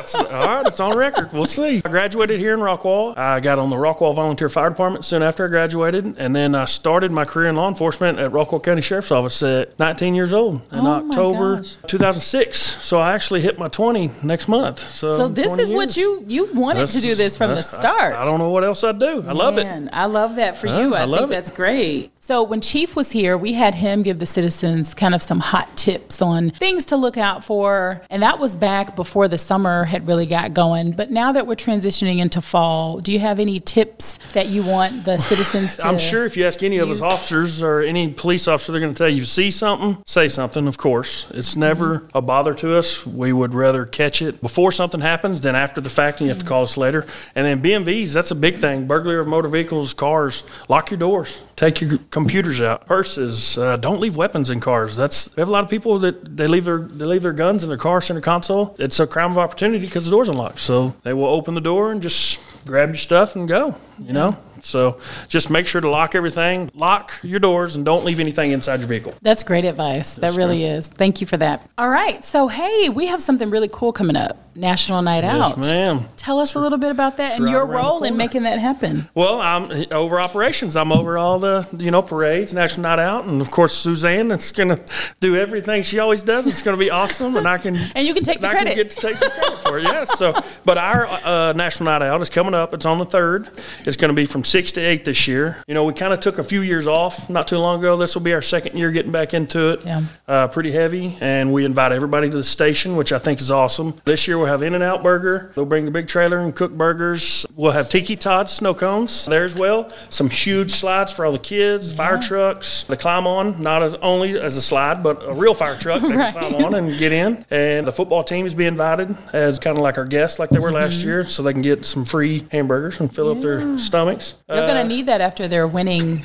That's, 0.05 0.15
all 0.31 0.45
right, 0.45 0.67
it's 0.67 0.79
on 0.79 0.95
record. 0.97 1.33
We'll 1.33 1.45
see. 1.47 1.77
I 1.83 1.89
graduated 1.89 2.39
here 2.39 2.53
in 2.53 2.59
Rockwall. 2.59 3.17
I 3.17 3.39
got 3.39 3.57
on 3.57 3.69
the 3.69 3.75
Rockwall 3.75 4.13
Volunteer 4.15 4.49
Fire 4.49 4.69
Department 4.69 5.03
soon 5.05 5.23
after 5.23 5.45
I 5.45 5.47
graduated, 5.47 6.15
and 6.19 6.35
then 6.35 6.53
I 6.53 6.65
started 6.65 7.11
my 7.11 7.25
career 7.25 7.49
in 7.49 7.55
law 7.55 7.67
enforcement 7.67 8.19
at 8.19 8.31
Rockwall 8.31 8.61
County 8.63 8.81
Sheriff's 8.81 9.11
Office 9.11 9.41
at 9.41 9.77
19 9.79 10.13
years 10.13 10.31
old 10.33 10.61
in 10.71 10.79
Oh, 10.85 11.07
October 11.07 11.63
2006. 11.87 12.57
So 12.83 12.99
I 12.99 13.13
actually 13.13 13.41
hit 13.41 13.57
my 13.57 13.67
20 13.67 14.11
next 14.23 14.47
month. 14.47 14.79
So, 14.79 15.17
So 15.17 15.27
this 15.27 15.47
20 15.47 15.63
is 15.63 15.73
what 15.73 15.97
you 15.97 16.23
you 16.27 16.49
wanted 16.53 16.87
to 16.87 17.01
do 17.01 17.15
this 17.15 17.37
from 17.37 17.49
the 17.49 17.55
That's- 17.55 17.73
I- 17.73 17.79
start. 17.79 18.13
I, 18.15 18.25
don't 18.25 18.39
know 18.39 18.49
what 18.49 18.63
else 18.63 18.83
I'd 18.83 18.99
do. 18.99 19.23
I 19.27 19.31
love 19.33 19.57
it. 19.57 19.65
I 19.91 20.05
love 20.05 20.35
that 20.35 20.57
for 20.57 20.67
Huh? 20.67 20.79
you. 20.81 20.95
I, 20.95 21.03
I 21.03 21.05
think 21.07 21.21
it. 21.21 21.29
that's 21.29 21.51
great. 21.51 22.11
So 22.27 22.41
when 22.41 22.59
Chief 22.59 22.95
was 22.95 23.11
here, 23.11 23.37
we 23.37 23.53
had 23.53 23.75
him 23.75 24.01
give 24.01 24.17
the 24.17 24.25
citizens 24.25 24.95
kind 24.95 25.13
of 25.13 25.21
some 25.21 25.39
hot 25.39 25.77
tips 25.77 26.23
on 26.23 26.49
things 26.49 26.85
to 26.85 26.95
look 26.95 27.17
out 27.17 27.43
for, 27.43 28.01
and 28.09 28.23
that 28.23 28.39
was 28.39 28.55
back 28.55 28.95
before 28.95 29.27
the 29.27 29.37
summer 29.37 29.83
had 29.83 30.07
really 30.07 30.25
got 30.25 30.55
going. 30.55 30.93
But 30.93 31.11
now 31.11 31.33
that 31.33 31.45
we're 31.45 31.53
transitioning 31.53 32.17
into 32.17 32.41
fall, 32.41 32.97
do 32.99 33.11
you 33.11 33.19
have 33.19 33.39
any 33.39 33.59
tips 33.59 34.17
that 34.33 34.47
you 34.47 34.63
want 34.63 35.05
the 35.05 35.19
citizens 35.19 35.77
to? 35.77 35.85
I'm 35.85 35.99
sure 35.99 36.25
if 36.25 36.35
you 36.35 36.47
ask 36.47 36.63
any 36.63 36.79
of 36.79 36.89
us 36.89 36.99
officers 36.99 37.61
or 37.61 37.81
any 37.81 38.11
police 38.11 38.47
officer, 38.47 38.71
they're 38.71 38.81
going 38.81 38.95
to 38.95 38.97
tell 38.97 39.07
you, 39.07 39.23
see 39.23 39.51
something, 39.51 40.01
say 40.07 40.27
something, 40.27 40.65
of 40.67 40.79
course. 40.79 41.27
It's 41.29 41.55
never 41.55 41.75
Mm-hmm. 41.99 42.17
a 42.17 42.21
bother 42.23 42.55
to 42.55 42.75
us. 42.75 43.05
We 43.05 43.33
would 43.33 43.53
rather 43.53 43.85
catch 43.85 44.23
it 44.23 44.41
before 44.41 44.71
something 44.71 44.99
happens 44.99 45.41
than 45.41 45.53
after 45.53 45.79
the 45.79 45.91
fact, 45.91 46.21
and 46.21 46.27
you 46.27 46.33
have 46.33 46.39
to 46.41 46.45
call 46.47 46.63
us 46.63 46.75
later. 46.75 47.05
And 47.35 47.45
then 47.45 47.61
BMVs, 47.61 48.13
that's 48.13 48.31
a 48.31 48.35
big 48.35 48.57
thing. 48.57 48.87
Burglary 48.87 49.19
of 49.19 49.27
motor 49.27 49.47
vehicles, 49.47 49.93
cars, 49.93 50.43
lock 50.69 50.89
your 50.89 50.97
doors, 50.97 51.39
take 51.55 51.81
your 51.81 51.97
computers 52.11 52.61
out, 52.61 52.85
purses, 52.85 53.57
uh, 53.57 53.77
don't 53.77 53.99
leave 53.99 54.17
weapons 54.17 54.49
in 54.49 54.59
cars. 54.59 54.95
That's 54.95 55.33
we 55.35 55.41
have 55.41 55.47
a 55.47 55.51
lot 55.51 55.63
of 55.63 55.69
people 55.69 55.99
that 55.99 56.37
they 56.37 56.47
leave 56.47 56.65
their 56.65 56.79
they 56.79 57.05
leave 57.05 57.23
their 57.23 57.33
guns 57.33 57.63
in 57.63 57.69
their 57.69 57.77
car 57.77 58.01
center 58.01 58.21
console. 58.21 58.75
It's 58.79 58.99
a 58.99 59.07
crime 59.07 59.31
of 59.31 59.37
opportunity 59.37 59.85
because 59.85 60.05
the 60.05 60.11
door's 60.11 60.29
unlocked. 60.29 60.59
So 60.59 60.95
they 61.03 61.13
will 61.13 61.25
open 61.25 61.53
the 61.53 61.61
door 61.61 61.91
and 61.91 62.01
just 62.01 62.39
grab 62.65 62.89
your 62.89 62.97
stuff 62.97 63.35
and 63.35 63.47
go. 63.47 63.75
You 63.99 64.13
know. 64.13 64.37
So 64.65 64.99
just 65.29 65.49
make 65.49 65.67
sure 65.67 65.79
to 65.81 65.89
lock 65.89 66.15
everything, 66.15 66.71
lock 66.73 67.13
your 67.21 67.39
doors, 67.39 67.75
and 67.75 67.85
don't 67.85 68.03
leave 68.03 68.19
anything 68.19 68.51
inside 68.51 68.79
your 68.79 68.87
vehicle. 68.87 69.13
That's 69.21 69.43
great 69.43 69.63
advice. 69.65 70.15
that 70.15 70.35
really 70.35 70.63
is. 70.65 70.87
Thank 70.87 71.21
you 71.21 71.27
for 71.27 71.37
that. 71.37 71.67
All 71.77 71.89
right. 71.89 72.25
So, 72.25 72.47
hey, 72.47 72.89
we 72.89 73.05
have 73.07 73.21
something 73.21 73.49
really 73.49 73.69
cool 73.71 73.93
coming 73.93 74.15
up 74.15 74.37
National 74.55 75.01
Night 75.01 75.23
Out. 75.23 75.57
Yes, 75.57 75.67
ma'am. 75.67 76.05
Tell 76.17 76.39
us 76.39 76.55
a 76.55 76.59
little 76.59 76.77
bit 76.77 76.89
about 76.91 77.17
that 77.17 77.35
and 77.35 77.43
right 77.45 77.51
your 77.51 77.65
role 77.65 78.03
in 78.03 78.15
making 78.17 78.43
that 78.43 78.57
happen. 78.59 79.07
Well, 79.13 79.41
I'm 79.41 79.85
over 79.91 80.19
operations. 80.19 80.75
I'm 80.75 80.91
over 80.91 81.17
all 81.17 81.39
the 81.39 81.67
you 81.77 81.91
know 81.91 82.01
parades, 82.01 82.53
National 82.53 82.83
Night 82.83 82.99
Out, 82.99 83.25
and 83.25 83.41
of 83.41 83.51
course 83.51 83.75
Suzanne. 83.75 84.29
That's 84.29 84.51
gonna 84.51 84.79
do 85.19 85.35
everything 85.35 85.83
she 85.83 85.99
always 85.99 86.23
does. 86.23 86.47
It's 86.47 86.61
gonna 86.61 86.77
be 86.77 86.89
awesome, 86.89 87.35
and 87.35 87.47
I 87.47 87.57
can 87.57 87.75
And 87.95 88.07
you 88.07 88.13
can 88.13 88.23
take 88.23 88.39
the 88.39 88.47
I 88.47 88.51
credit. 88.51 88.69
can 88.69 88.77
get 88.77 88.89
to 88.91 89.01
take 89.01 89.17
some 89.17 89.29
credit 89.31 89.59
for 89.59 89.77
it. 89.77 89.83
Yes. 89.83 90.17
So, 90.17 90.33
but 90.63 90.77
our 90.77 91.05
uh, 91.07 91.53
National 91.53 91.85
Night 91.85 92.01
Out 92.01 92.21
is 92.21 92.29
coming 92.29 92.53
up. 92.53 92.73
It's 92.73 92.85
on 92.85 92.97
the 92.97 93.05
third. 93.05 93.49
It's 93.85 93.97
going 93.97 94.09
to 94.09 94.15
be 94.15 94.25
from 94.25 94.43
six 94.55 94.71
to 94.71 94.79
eight 94.79 95.03
this 95.03 95.27
year. 95.27 95.57
You 95.67 95.73
know, 95.73 95.83
we 95.83 95.91
kind 95.91 96.13
of 96.13 96.21
took 96.21 96.37
a 96.37 96.43
few 96.43 96.61
years 96.61 96.87
off 96.87 97.29
not 97.29 97.45
too 97.45 97.57
long 97.57 97.79
ago. 97.79 97.97
This 97.97 98.15
will 98.15 98.21
be 98.21 98.33
our 98.33 98.41
second 98.41 98.77
year 98.77 98.89
getting 98.89 99.11
back 99.11 99.33
into 99.33 99.71
it. 99.73 99.81
Yeah. 99.85 100.01
Uh, 100.29 100.47
pretty 100.47 100.71
heavy, 100.71 101.17
and 101.19 101.51
we 101.51 101.65
invite 101.65 101.91
everybody 101.91 102.29
to 102.29 102.37
the 102.37 102.41
station, 102.43 102.95
which 102.95 103.11
I 103.11 103.19
think 103.19 103.41
is 103.41 103.51
awesome. 103.51 103.93
This 104.05 104.29
year 104.29 104.37
we'll 104.37 104.47
have 104.47 104.61
In 104.61 104.73
and 104.73 104.81
Out 104.81 105.03
Burger. 105.03 105.51
They'll 105.55 105.65
bring 105.65 105.83
the 105.83 105.91
big 105.91 106.07
trailer 106.07 106.39
and 106.39 106.55
cook 106.55 106.71
burgers. 106.71 107.45
We'll 107.57 107.73
have 107.73 107.89
Tiki 107.89 108.15
Todd 108.15 108.49
snow 108.49 108.73
cones 108.73 109.25
there 109.25 109.43
as 109.43 109.55
well. 109.55 109.89
Some 110.09 110.29
huge 110.29 110.71
slides 110.71 111.11
for 111.11 111.25
all 111.25 111.33
the 111.33 111.37
kids, 111.39 111.91
fire 111.91 112.17
trucks 112.17 112.83
to 112.83 112.95
climb 112.95 113.27
on, 113.27 113.61
not 113.61 113.83
as 113.83 113.95
only 113.95 114.39
as 114.39 114.55
a 114.55 114.61
slide, 114.61 115.03
but 115.03 115.21
a 115.27 115.33
real 115.33 115.53
fire 115.53 115.77
truck 115.77 116.01
they 116.01 116.15
Right. 116.15 116.33
can 116.33 116.49
climb 116.49 116.63
on 116.63 116.75
and 116.75 116.97
get 116.97 117.11
in. 117.11 117.43
And 117.51 117.85
the 117.85 117.91
football 117.91 118.23
team 118.23 118.45
is 118.45 118.55
being 118.55 118.69
invited 118.69 119.17
as 119.33 119.59
kind 119.59 119.75
of 119.77 119.83
like 119.83 119.97
our 119.97 120.05
guests, 120.05 120.39
like 120.39 120.49
they 120.49 120.59
were 120.59 120.71
last 120.71 120.99
Mm-hmm. 120.99 121.07
year, 121.09 121.23
so 121.25 121.43
they 121.43 121.51
can 121.51 121.61
get 121.61 121.85
some 121.85 122.05
free 122.05 122.45
hamburgers 122.53 123.01
and 123.01 123.13
fill 123.13 123.29
up 123.31 123.41
their 123.41 123.77
stomachs. 123.79 124.35
They're 124.47 124.63
Uh, 124.63 124.67
going 124.67 124.87
to 124.87 124.87
need 124.95 125.07
that 125.07 125.21
after 125.21 125.47
their 125.47 125.67
winning, 125.67 126.19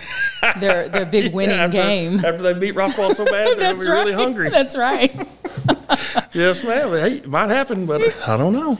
their 0.60 0.88
their 0.90 1.06
big 1.06 1.32
winning 1.34 1.58
after, 1.58 1.72
game. 1.72 2.16
after 2.22 2.42
they 2.42 2.52
beat 2.52 2.74
Rockwall 2.74 3.14
so 3.14 3.24
bad, 3.24 3.46
they're 3.58 3.72
going 3.72 3.78
to 3.78 3.84
be 3.84 3.90
really 3.90 4.12
hungry. 4.12 4.50
That's 4.50 4.76
right. 4.76 5.14
yes, 6.34 6.62
ma'am. 6.62 6.90
Hey, 6.90 7.14
it 7.16 7.28
might 7.28 7.48
happen, 7.48 7.86
but 7.86 8.02
I 8.28 8.36
don't 8.36 8.52
know. 8.52 8.72
I'm 8.72 8.78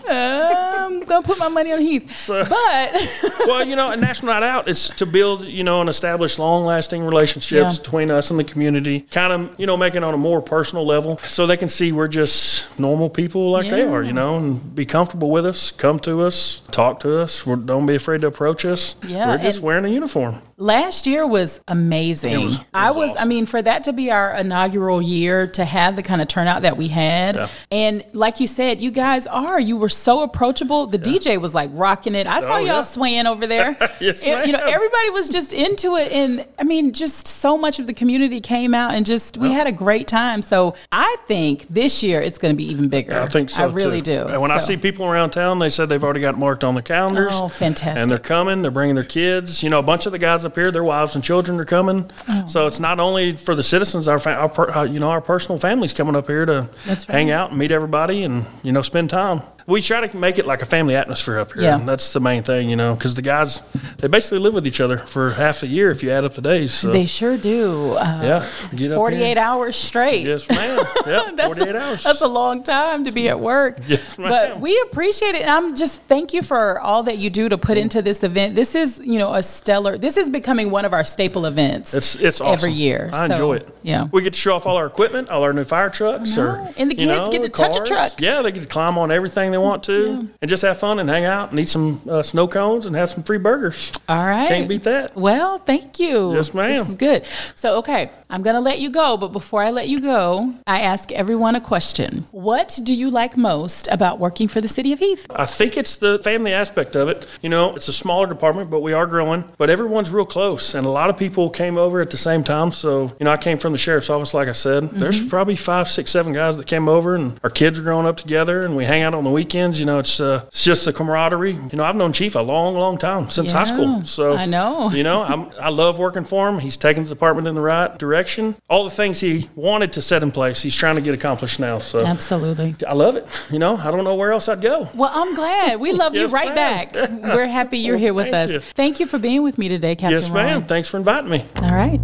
gonna 1.11 1.23
put 1.26 1.38
my 1.38 1.49
money 1.49 1.73
on 1.73 1.81
Heath. 1.81 2.25
but 2.29 2.49
well, 3.47 3.67
you 3.67 3.76
know, 3.76 3.90
a 3.90 3.97
national 3.97 4.33
night 4.33 4.43
out 4.43 4.69
is 4.69 4.88
to 4.90 5.05
build, 5.07 5.45
you 5.45 5.64
know, 5.64 5.81
and 5.81 5.90
establish 5.90 6.38
long-lasting 6.38 7.02
relationships 7.05 7.76
Yeah. 7.76 7.83
between 7.83 8.11
us 8.11 8.31
and 8.31 8.38
the 8.40 8.45
community. 8.45 9.00
Kind 9.11 9.33
of, 9.33 9.61
you 9.61 9.67
know, 9.67 9.76
making 9.76 9.99
it 9.99 10.05
on 10.05 10.14
a 10.14 10.19
more 10.19 10.40
personal 10.40 10.87
level, 10.87 11.19
so 11.26 11.47
they 11.47 11.57
can 11.57 11.69
see 11.69 11.93
we're 11.93 12.09
just 12.09 12.79
normal 12.79 13.11
people 13.11 13.50
like 13.50 13.69
they 13.69 13.83
are, 13.83 14.02
you 14.02 14.12
know, 14.12 14.37
and 14.38 14.75
be 14.75 14.87
comfortable 14.87 15.31
with 15.31 15.45
us, 15.45 15.71
come 15.73 15.99
to 16.00 16.23
us, 16.23 16.62
talk 16.71 17.00
to 17.00 17.19
us. 17.19 17.45
We're, 17.47 17.57
don't 17.57 17.87
be 17.87 17.95
afraid 17.97 18.21
to 18.23 18.29
approach 18.29 18.64
us. 18.64 18.95
Yeah, 19.07 19.29
we're 19.29 19.38
just 19.43 19.61
wearing 19.61 19.85
a 19.85 19.88
uniform. 19.88 20.40
Last 20.61 21.07
year 21.07 21.26
was 21.26 21.59
amazing. 21.69 22.33
It 22.33 22.38
was- 22.45 22.59
it 22.59 22.64
I 22.75 22.90
was 22.90 23.12
was, 23.12 23.17
I 23.19 23.25
mean, 23.25 23.47
for 23.47 23.62
that 23.62 23.85
to 23.85 23.95
be 23.95 24.11
our 24.11 24.35
inaugural 24.37 25.00
year, 25.00 25.47
to 25.49 25.64
have 25.64 25.97
the 25.97 26.02
kind 26.02 26.21
of 26.21 26.29
turnout 26.29 26.62
that 26.62 26.76
we 26.76 26.87
had. 26.88 27.35
Yeah. 27.35 27.49
And 27.73 28.05
like 28.12 28.40
you 28.40 28.47
said, 28.47 28.79
you 28.79 28.90
guys 28.90 29.26
are, 29.26 29.59
you 29.59 29.79
were 29.79 29.88
so 29.88 30.23
approachable. 30.23 30.87
The 30.87 30.99
DJ 30.99 31.40
was 31.40 31.55
like 31.55 31.71
rocking 31.73 32.14
it. 32.14 32.26
I 32.26 32.40
saw 32.40 32.57
Oh, 32.57 32.59
y'all 32.59 32.67
yeah. 32.67 32.81
swaying 32.83 33.26
over 33.26 33.47
there. 33.47 33.75
Yes, 34.00 34.23
It- 34.23 34.47
You 34.47 34.52
know, 34.52 34.59
everybody 34.59 35.11
was 35.11 35.29
just 35.31 35.52
into 35.55 35.97
it. 35.97 36.12
And 36.12 36.45
I 36.59 36.64
mean, 36.64 36.93
just 36.93 37.26
so 37.26 37.57
much 37.57 37.79
of 37.79 37.87
the 37.87 37.95
community 37.95 38.40
came 38.40 38.75
out 38.75 38.93
and 38.95 39.05
just, 39.07 39.37
we 39.38 39.52
had 39.52 39.67
a 39.67 39.73
great 39.73 40.09
time. 40.09 40.43
So 40.43 40.75
I 40.93 41.17
think 41.26 41.67
this 41.69 42.02
year 42.02 42.21
it's 42.21 42.37
going 42.38 42.55
to 42.55 42.57
be 42.57 42.69
even 42.71 42.88
bigger. 42.88 43.19
I 43.19 43.26
think 43.29 43.49
so. 43.50 43.64
I 43.64 43.73
really 43.73 44.02
too. 44.02 44.12
do. 44.25 44.26
And 44.29 44.43
when 44.43 44.50
I 44.50 44.59
see 44.59 44.76
people 44.76 45.07
around 45.07 45.31
town, 45.31 45.59
they 45.59 45.71
said 45.71 45.88
they've 45.88 46.05
already 46.05 46.21
got 46.21 46.38
marked 46.38 46.64
on 46.64 46.75
the 46.75 46.83
calendars. 46.83 47.33
Oh, 47.35 47.49
fantastic. 47.49 48.02
And 48.02 48.11
they're 48.11 48.19
coming. 48.19 48.61
They're 48.62 48.71
bringing 48.71 48.95
their 48.95 49.05
kids. 49.05 49.62
You 49.62 49.71
know, 49.71 49.79
a 49.79 49.83
bunch 49.83 50.05
of 50.07 50.12
the 50.12 50.19
guys 50.19 50.45
up 50.50 50.57
here, 50.57 50.71
their 50.71 50.85
wives 50.85 51.14
and 51.14 51.23
children 51.23 51.61
are 51.61 51.64
coming. 51.64 52.11
Oh. 52.28 52.47
So 52.47 52.66
it's 52.66 52.80
not 52.80 52.99
only 52.99 53.37
for 53.37 53.54
the 53.54 53.62
citizens, 53.62 54.09
our, 54.09 54.19
fa- 54.19 54.35
our 54.35 54.49
per, 54.49 54.69
uh, 54.69 54.83
you 54.83 54.99
know, 54.99 55.11
our 55.11 55.21
personal 55.21 55.59
families 55.59 55.92
coming 55.92 56.16
up 56.16 56.26
here 56.26 56.45
to 56.45 56.69
right. 56.87 57.02
hang 57.04 57.30
out 57.30 57.50
and 57.50 57.59
meet 57.59 57.71
everybody 57.71 58.25
and 58.25 58.47
you 58.62 58.73
know 58.73 58.83
spend 58.83 59.11
time. 59.11 59.42
We 59.67 59.83
try 59.83 60.07
to 60.07 60.17
make 60.17 60.38
it 60.38 60.47
like 60.47 60.62
a 60.62 60.67
family 60.67 60.97
atmosphere 60.97 61.38
up 61.38 61.52
here. 61.52 61.62
Yeah. 61.62 61.79
And 61.79 61.88
that's 61.88 62.12
the 62.12 62.21
main 62.21 62.43
thing, 62.43 62.69
you 62.71 62.76
know, 62.76 62.95
because 62.95 63.14
the 63.14 63.23
guys 63.23 63.61
they 63.99 64.09
basically 64.09 64.38
live 64.38 64.55
with 64.55 64.67
each 64.67 64.81
other 64.81 64.99
for 64.99 65.31
half 65.33 65.61
the 65.61 65.67
year 65.67 65.90
if 65.90 66.02
you 66.02 66.11
add 66.11 66.25
up 66.25 66.35
the 66.35 66.43
days. 66.43 66.73
So 66.73 66.90
They 66.90 67.07
sure 67.07 67.37
do. 67.37 67.93
Uh, 67.95 68.21
yeah, 68.23 68.76
get 68.76 68.93
up 68.93 68.97
48 68.97 69.38
hours 69.38 69.76
straight. 69.76 70.26
Yes, 70.26 70.49
ma'am. 70.49 70.85
Yep, 71.07 71.37
that's, 71.37 71.59
48 71.59 71.75
a, 71.75 71.81
hours. 71.81 72.05
that's 72.05 72.21
a 72.21 72.29
long 72.29 72.62
time 72.62 73.05
to 73.05 73.11
be 73.11 73.29
at 73.29 73.38
work. 73.40 73.79
Yes, 73.90 74.19
ma'am. 74.19 74.29
but 74.29 74.61
we 74.61 74.81
appreciate 74.83 75.35
it. 75.35 75.43
And 75.43 75.50
I'm 75.50 75.75
just 75.75 76.00
thank 76.02 76.33
you 76.33 76.43
for 76.43 76.79
all 76.81 77.02
that 77.05 77.19
you 77.19 77.29
do 77.31 77.49
to 77.49 77.59
put 77.59 77.76
into 77.76 78.02
this 78.02 78.23
event. 78.23 78.55
This 78.55 78.75
is, 78.75 79.00
you 79.02 79.19
know, 79.19 79.35
a 79.35 79.43
stellar. 79.43 79.99
This 79.99 80.17
is 80.17 80.31
becoming 80.31 80.71
one 80.71 80.85
of 80.85 80.93
our 80.93 81.05
staple 81.05 81.47
events. 81.47 81.95
It's 81.95 82.14
it's 82.17 82.40
awesome. 82.40 82.52
Every 82.52 82.73
year, 82.73 83.11
I 83.12 83.26
so, 83.26 83.33
enjoy 83.33 83.55
it. 83.57 83.69
yeah. 83.83 84.09
we 84.12 84.23
get 84.23 84.35
to 84.35 84.38
show 84.38 84.55
off 84.55 84.67
all 84.67 84.76
our 84.76 84.87
equipment, 84.87 85.29
all 85.29 85.43
our 85.43 85.52
new 85.52 85.64
fire 85.64 85.90
trucks, 85.90 86.37
or 86.38 86.69
And 86.76 86.90
the 86.90 86.95
kids 86.95 87.29
get 87.31 87.43
to 87.43 87.49
touch 87.49 87.76
a 87.76 87.83
truck. 87.85 88.21
Yeah, 88.21 88.43
they 88.43 88.52
get 88.52 88.61
to 88.61 88.67
climb 88.67 88.97
on 88.99 89.11
everything 89.11 89.50
they 89.50 89.59
want 89.59 89.83
to, 89.85 90.28
and 90.40 90.49
just 90.49 90.62
have 90.62 90.78
fun 90.78 90.99
and 90.99 91.09
hang 91.09 91.25
out 91.25 91.50
and 91.50 91.59
eat 91.61 91.69
some 91.69 92.00
uh, 92.09 92.23
snow 92.23 92.47
cones 92.49 92.87
and 92.87 92.95
have 92.97 93.11
some 93.11 93.23
free 93.23 93.38
burgers. 93.38 93.92
all 94.09 94.25
right. 94.26 94.49
Can't 94.49 94.69
beat 94.69 94.83
that. 94.85 95.14
Well, 95.16 95.59
thank 95.59 95.99
you. 95.99 96.35
Yes, 96.35 96.52
ma'am. 96.54 96.73
This 96.73 96.88
is 96.88 96.95
good. 96.95 97.26
So, 97.54 97.78
okay, 97.78 98.11
I'm 98.30 98.42
going 98.42 98.54
to 98.54 98.60
let 98.60 98.78
you 98.78 98.90
go. 98.90 99.16
But 99.16 99.32
before 99.32 99.62
I 99.62 99.70
let 99.70 99.88
you 99.88 100.00
go, 100.00 100.54
I 100.66 100.80
ask 100.80 101.10
everyone 101.12 101.56
a 101.56 101.60
question. 101.60 102.26
What 102.30 102.78
do 102.82 102.94
you 102.94 103.10
like 103.10 103.37
most 103.37 103.88
about 103.88 104.20
working 104.20 104.46
for 104.46 104.60
the 104.60 104.68
city 104.68 104.92
of 104.92 105.00
Heath? 105.00 105.26
I 105.30 105.46
think 105.46 105.76
it's 105.76 105.96
the 105.96 106.20
family 106.22 106.52
aspect 106.52 106.94
of 106.94 107.08
it. 107.08 107.26
You 107.42 107.49
know, 107.49 107.75
it's 107.75 107.88
a 107.88 107.92
smaller 107.92 108.26
department, 108.26 108.70
but 108.70 108.80
we 108.80 108.92
are 108.92 109.06
growing. 109.06 109.44
But 109.58 109.68
everyone's 109.68 110.10
real 110.10 110.25
close, 110.25 110.75
and 110.75 110.87
a 110.87 110.90
lot 110.90 111.10
of 111.10 111.18
people 111.18 111.50
came 111.50 111.76
over 111.76 112.00
at 112.00 112.10
the 112.10 112.16
same 112.16 112.44
time. 112.44 112.70
So, 112.70 113.12
you 113.18 113.25
know, 113.25 113.32
I 113.32 113.37
came 113.37 113.58
from 113.58 113.72
the 113.72 113.78
sheriff's 113.78 114.10
office, 114.10 114.32
like 114.32 114.49
I 114.49 114.52
said. 114.52 114.84
Mm-hmm. 114.84 115.00
There's 115.00 115.28
probably 115.28 115.56
five, 115.56 115.88
six, 115.88 116.12
seven 116.12 116.32
guys 116.32 116.56
that 116.56 116.66
came 116.66 116.88
over, 116.88 117.16
and 117.16 117.38
our 117.42 117.50
kids 117.50 117.78
are 117.80 117.82
growing 117.82 118.06
up 118.06 118.16
together, 118.16 118.64
and 118.64 118.76
we 118.76 118.84
hang 118.84 119.02
out 119.02 119.14
on 119.14 119.25
the 119.25 119.30
weekends. 119.30 119.80
You 119.80 119.87
know, 119.87 119.99
it's 119.99 120.20
uh, 120.20 120.44
it's 120.46 120.62
just 120.62 120.84
the 120.84 120.92
camaraderie. 120.92 121.54
You 121.54 121.76
know, 121.76 121.84
I've 121.84 121.96
known 121.96 122.12
Chief 122.12 122.37
a 122.37 122.40
long, 122.40 122.75
long 122.75 122.96
time 122.96 123.28
since 123.28 123.50
high 123.50 123.64
school. 123.64 124.04
So 124.04 124.34
I 124.34 124.46
know. 124.46 124.90
You 124.90 125.02
know, 125.02 125.22
I'm, 125.22 125.50
I 125.60 125.70
love 125.70 125.99
working 125.99 126.25
for 126.25 126.49
him. 126.49 126.58
He's 126.60 126.76
taking 126.76 127.02
the 127.02 127.08
department 127.08 127.49
in 127.49 127.54
the 127.54 127.60
right 127.60 127.99
direction. 127.99 128.20
All 128.69 128.85
the 128.85 128.91
things 128.91 129.21
he 129.21 129.49
wanted 129.55 129.93
to 129.93 130.03
set 130.03 130.23
in 130.23 130.31
place, 130.31 130.62
he's 130.62 130.75
trying 130.77 130.97
to 130.97 131.00
get 131.00 131.15
accomplished 131.15 131.61
now. 131.61 131.79
So 131.79 132.05
Absolutely. 132.07 132.75
I 132.87 132.95
love 132.95 133.17
it. 133.17 133.27
You 133.50 133.59
know, 133.59 133.77
I 133.77 133.91
don't 133.91 134.05
know 134.05 134.15
where 134.15 134.33
else 134.33 134.49
I'd 134.49 134.61
go. 134.61 134.89
Well, 134.95 135.11
I'm 135.12 135.35
glad. 135.35 135.81
We 135.81 135.93
love 135.93 136.15
you 136.15 136.27
right 136.29 136.55
ma'am. 136.55 136.89
back. 136.93 136.95
We're 137.35 137.47
happy 137.47 137.78
you're 137.78 137.97
here 138.06 138.15
with 138.15 138.30
Thank 138.30 138.49
us. 138.50 138.50
you. 138.54 138.61
Thank 138.61 139.00
you 139.00 139.06
for 139.06 139.19
being 139.19 139.43
with 139.43 139.59
me 139.59 139.69
today, 139.69 139.95
Captain 139.97 140.19
Yes, 140.19 140.30
ma'am. 140.30 140.47
Rowan. 140.59 140.65
Thanks 140.69 140.89
for 140.89 140.97
inviting 140.99 141.30
me. 141.30 141.45
All 141.63 141.73
right. 141.75 142.00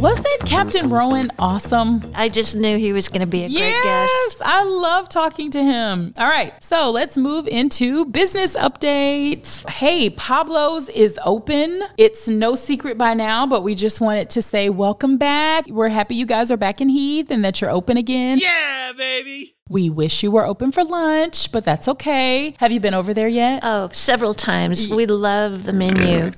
Wasn't 0.00 0.40
Captain 0.46 0.88
Rowan 0.88 1.30
awesome? 1.38 2.00
I 2.14 2.30
just 2.30 2.56
knew 2.56 2.78
he 2.78 2.94
was 2.94 3.10
going 3.10 3.20
to 3.20 3.26
be 3.26 3.44
a 3.44 3.48
great 3.48 3.58
guest. 3.58 3.84
yes. 3.84 4.36
I 4.40 4.64
love 4.64 5.10
talking 5.10 5.50
to 5.50 5.62
him. 5.62 6.14
All 6.16 6.26
right, 6.26 6.54
so 6.64 6.90
let's 6.90 7.18
move 7.18 7.46
into 7.46 8.06
business 8.06 8.54
updates. 8.56 9.68
Hey, 9.68 10.08
Pablo's 10.08 10.88
is 10.88 11.18
open. 11.22 11.82
It's 11.98 12.28
no 12.28 12.54
secret 12.54 12.96
by 12.96 13.12
now, 13.12 13.46
but 13.46 13.62
we 13.62 13.74
just 13.74 14.00
wanted 14.00 14.30
to 14.30 14.40
say 14.42 14.70
welcome 14.70 15.18
back. 15.18 15.66
We're 15.68 15.90
happy 15.90 16.14
you 16.14 16.24
guys 16.24 16.50
are 16.50 16.56
back 16.56 16.80
in 16.80 16.88
Heath 16.88 17.30
and 17.30 17.44
that 17.44 17.60
you're 17.60 17.70
open 17.70 17.98
again. 17.98 18.38
Yeah, 18.38 18.92
baby. 18.96 19.54
We 19.68 19.90
wish 19.90 20.22
you 20.22 20.30
were 20.30 20.46
open 20.46 20.72
for 20.72 20.82
lunch, 20.82 21.52
but 21.52 21.64
that's 21.66 21.88
okay. 21.88 22.54
Have 22.58 22.72
you 22.72 22.80
been 22.80 22.94
over 22.94 23.12
there 23.12 23.28
yet? 23.28 23.60
Oh, 23.62 23.90
several 23.92 24.32
times. 24.32 24.88
We 24.88 25.04
love 25.04 25.64
the 25.64 25.72
menu. 25.74 26.32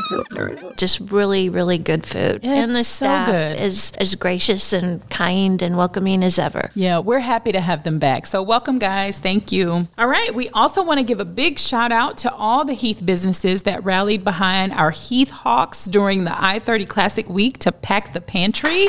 Just 0.77 0.99
really, 0.99 1.49
really 1.49 1.77
good 1.77 2.05
food. 2.05 2.41
Yeah, 2.43 2.55
and 2.55 2.71
the 2.71 2.79
it's 2.81 2.89
so 2.89 3.05
staff 3.05 3.59
is 3.59 3.91
as 3.97 4.15
gracious 4.15 4.73
and 4.73 5.07
kind 5.09 5.61
and 5.61 5.77
welcoming 5.77 6.23
as 6.23 6.39
ever. 6.39 6.71
Yeah, 6.75 6.99
we're 6.99 7.19
happy 7.19 7.51
to 7.51 7.61
have 7.61 7.83
them 7.83 7.99
back. 7.99 8.25
So, 8.25 8.41
welcome, 8.41 8.79
guys. 8.79 9.19
Thank 9.19 9.51
you. 9.51 9.87
All 9.97 10.07
right. 10.07 10.33
We 10.33 10.49
also 10.49 10.83
want 10.83 10.99
to 10.99 11.03
give 11.03 11.19
a 11.19 11.25
big 11.25 11.59
shout 11.59 11.91
out 11.91 12.17
to 12.19 12.33
all 12.33 12.65
the 12.65 12.73
Heath 12.73 13.05
businesses 13.05 13.63
that 13.63 13.83
rallied 13.83 14.23
behind 14.23 14.73
our 14.73 14.91
Heath 14.91 15.29
Hawks 15.29 15.85
during 15.85 16.23
the 16.23 16.43
I 16.43 16.59
30 16.59 16.85
Classic 16.85 17.29
Week 17.29 17.57
to 17.59 17.71
pack 17.71 18.13
the 18.13 18.21
pantry. 18.21 18.87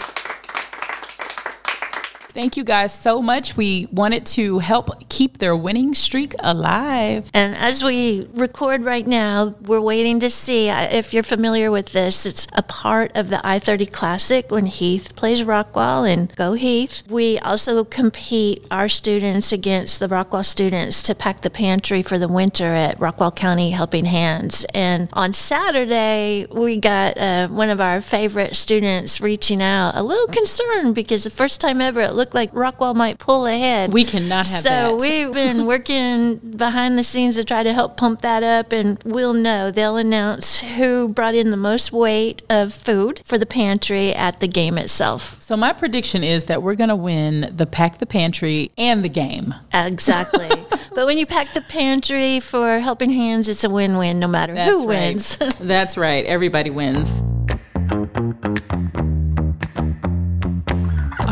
Thank 2.35 2.57
you 2.57 2.65
guys 2.65 2.99
so 2.99 3.21
much. 3.21 3.59
We 3.59 3.89
wanted 3.93 4.25
to 4.27 4.59
help 4.61 5.07
keep 5.11 5.37
their 5.37 5.55
winning 5.55 5.93
streak 5.93 6.35
alive. 6.39 7.31
And 7.35 7.55
as 7.55 7.85
we 7.85 8.27
record 8.33 8.85
right 8.85 9.07
now, 9.07 9.55
we're 9.61 9.83
waiting 9.83 10.19
to 10.21 10.31
see 10.31 10.71
uh, 10.71 10.89
if 10.91 11.13
you're 11.13 11.23
familiar 11.23 11.71
with 11.71 11.93
this. 11.93 12.25
It's 12.25 12.47
a 12.55 12.63
part 12.63 13.13
of 13.15 13.29
the 13.29 13.47
I 13.47 13.59
30 13.59 13.85
Classic 13.85 14.51
when 14.51 14.65
Heath 14.65 15.15
plays 15.15 15.43
Rockwall 15.43 16.11
and 16.11 16.35
go 16.35 16.55
Heath. 16.55 17.03
We 17.07 17.39
also 17.39 17.85
compete 17.85 18.65
our 18.71 18.89
students 18.89 19.53
against 19.53 20.01
the 20.01 20.09
Rockwall 20.09 20.45
students 20.45 21.03
to 21.03 21.15
pack 21.15 21.43
the 21.43 21.51
pantry 21.51 22.01
for 22.03 22.19
the 22.19 22.29
winter 22.29 22.73
at 22.73 22.99
Rockwall 22.99 23.37
County 23.37 23.73
Helping 23.73 24.07
Hands. 24.07 24.65
And 24.73 25.11
on 25.13 25.35
Saturday, 25.35 26.47
we 26.51 26.79
got 26.79 27.19
uh, 27.19 27.49
one 27.49 27.69
of 27.69 27.79
our 27.79 28.01
favorite 28.01 28.57
students 28.57 29.21
reaching 29.21 29.61
out, 29.61 29.97
a 29.97 30.03
little 30.03 30.29
concerned 30.29 30.95
because 30.95 31.25
the 31.25 31.31
first 31.31 31.61
time 31.61 31.83
ever 31.83 32.01
it 32.01 32.15
looked 32.23 32.35
like 32.35 32.53
Rockwall 32.53 32.95
might 32.95 33.19
pull 33.19 33.49
ahead. 33.49 33.93
We 33.93 34.05
cannot 34.05 34.47
have 34.47 34.63
so 34.63 34.69
that. 34.69 35.01
So 35.01 35.09
we've 35.09 35.33
been 35.35 35.67
working 35.75 36.37
behind 36.37 36.97
the 36.97 37.03
scenes 37.03 37.35
to 37.35 37.43
try 37.43 37.65
to 37.65 37.73
help 37.73 37.97
pump 37.97 38.21
that 38.21 38.45
up, 38.45 38.71
and 38.73 39.03
we'll 39.05 39.35
know. 39.35 39.73
They'll 39.73 39.97
announce 39.97 40.61
who 40.61 41.09
brought 41.09 41.35
in 41.35 41.51
the 41.51 41.57
most 41.57 41.91
weight 41.91 42.43
of 42.49 42.73
food 42.73 43.23
for 43.25 43.39
the 43.39 43.47
pantry 43.47 44.15
at 44.15 44.39
the 44.39 44.47
game 44.47 44.79
itself. 44.79 45.43
So, 45.43 45.57
my 45.57 45.73
prediction 45.73 46.23
is 46.23 46.45
that 46.45 46.63
we're 46.63 46.77
going 46.77 46.91
to 46.91 46.97
win 46.97 47.53
the 47.57 47.67
Pack 47.67 47.99
the 47.99 48.07
Pantry 48.07 48.71
and 48.79 49.05
the 49.05 49.09
game. 49.09 49.53
Exactly. 49.73 50.49
but 50.95 51.07
when 51.07 51.19
you 51.19 51.27
pack 51.27 51.55
the 51.55 51.63
pantry 51.63 52.39
for 52.39 52.79
Helping 52.79 53.11
Hands, 53.11 53.49
it's 53.49 53.65
a 53.65 53.71
win-win 53.71 54.21
no 54.21 54.29
matter 54.29 54.55
That's 54.55 54.71
who 54.71 54.89
right. 54.89 55.15
wins. 55.15 55.37
That's 55.59 55.97
right. 55.97 56.25
Everybody 56.25 56.71
wins. 56.71 57.21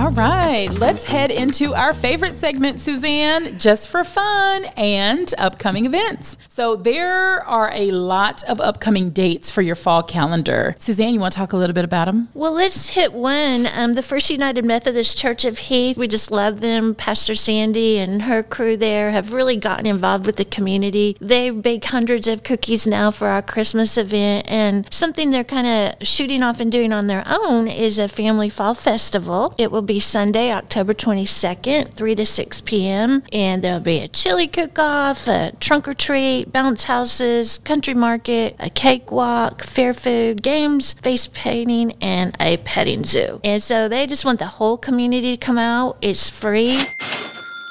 All 0.00 0.12
right, 0.12 0.70
let's 0.72 1.04
head 1.04 1.30
into 1.30 1.74
our 1.74 1.92
favorite 1.92 2.32
segment, 2.32 2.80
Suzanne, 2.80 3.58
just 3.58 3.86
for 3.90 4.02
fun 4.02 4.64
and 4.74 5.30
upcoming 5.36 5.84
events. 5.84 6.38
So, 6.48 6.74
there 6.74 7.44
are 7.44 7.70
a 7.74 7.90
lot 7.90 8.42
of 8.44 8.62
upcoming 8.62 9.10
dates 9.10 9.50
for 9.50 9.60
your 9.60 9.74
fall 9.76 10.02
calendar. 10.02 10.74
Suzanne, 10.78 11.12
you 11.12 11.20
want 11.20 11.34
to 11.34 11.38
talk 11.38 11.52
a 11.52 11.56
little 11.58 11.74
bit 11.74 11.84
about 11.84 12.06
them? 12.06 12.30
Well, 12.32 12.52
let's 12.52 12.90
hit 12.90 13.12
one. 13.12 13.68
Um, 13.70 13.92
the 13.92 14.02
First 14.02 14.30
United 14.30 14.64
Methodist 14.64 15.18
Church 15.18 15.44
of 15.44 15.58
Heath, 15.58 15.98
we 15.98 16.08
just 16.08 16.30
love 16.30 16.60
them. 16.60 16.94
Pastor 16.94 17.34
Sandy 17.34 17.98
and 17.98 18.22
her 18.22 18.42
crew 18.42 18.78
there 18.78 19.10
have 19.10 19.34
really 19.34 19.56
gotten 19.56 19.84
involved 19.84 20.24
with 20.24 20.36
the 20.36 20.46
community. 20.46 21.14
They 21.20 21.50
bake 21.50 21.84
hundreds 21.84 22.26
of 22.26 22.42
cookies 22.42 22.86
now 22.86 23.10
for 23.10 23.28
our 23.28 23.42
Christmas 23.42 23.98
event, 23.98 24.46
and 24.48 24.90
something 24.90 25.30
they're 25.30 25.44
kind 25.44 25.66
of 25.66 26.08
shooting 26.08 26.42
off 26.42 26.58
and 26.58 26.72
doing 26.72 26.90
on 26.90 27.06
their 27.06 27.24
own 27.26 27.68
is 27.68 27.98
a 27.98 28.08
family 28.08 28.48
fall 28.48 28.74
festival. 28.74 29.54
It 29.58 29.70
will 29.70 29.89
be 29.90 29.98
Sunday, 29.98 30.52
October 30.52 30.94
22nd, 30.94 31.92
3 31.92 32.14
to 32.14 32.24
6 32.24 32.60
p.m. 32.60 33.24
And 33.32 33.60
there'll 33.60 33.80
be 33.80 33.98
a 33.98 34.06
chili 34.06 34.46
cook 34.46 34.78
off, 34.78 35.26
a 35.26 35.50
trunk 35.58 35.88
or 35.88 35.94
treat, 35.94 36.52
bounce 36.52 36.84
houses, 36.84 37.58
country 37.58 37.94
market, 37.94 38.54
a 38.60 38.70
cakewalk, 38.70 39.64
fair 39.64 39.92
food, 39.92 40.44
games, 40.44 40.92
face 40.92 41.26
painting, 41.26 41.96
and 42.00 42.36
a 42.38 42.58
petting 42.58 43.02
zoo. 43.02 43.40
And 43.42 43.60
so 43.60 43.88
they 43.88 44.06
just 44.06 44.24
want 44.24 44.38
the 44.38 44.46
whole 44.46 44.76
community 44.76 45.36
to 45.36 45.44
come 45.44 45.58
out. 45.58 45.96
It's 46.00 46.30
free. 46.30 46.78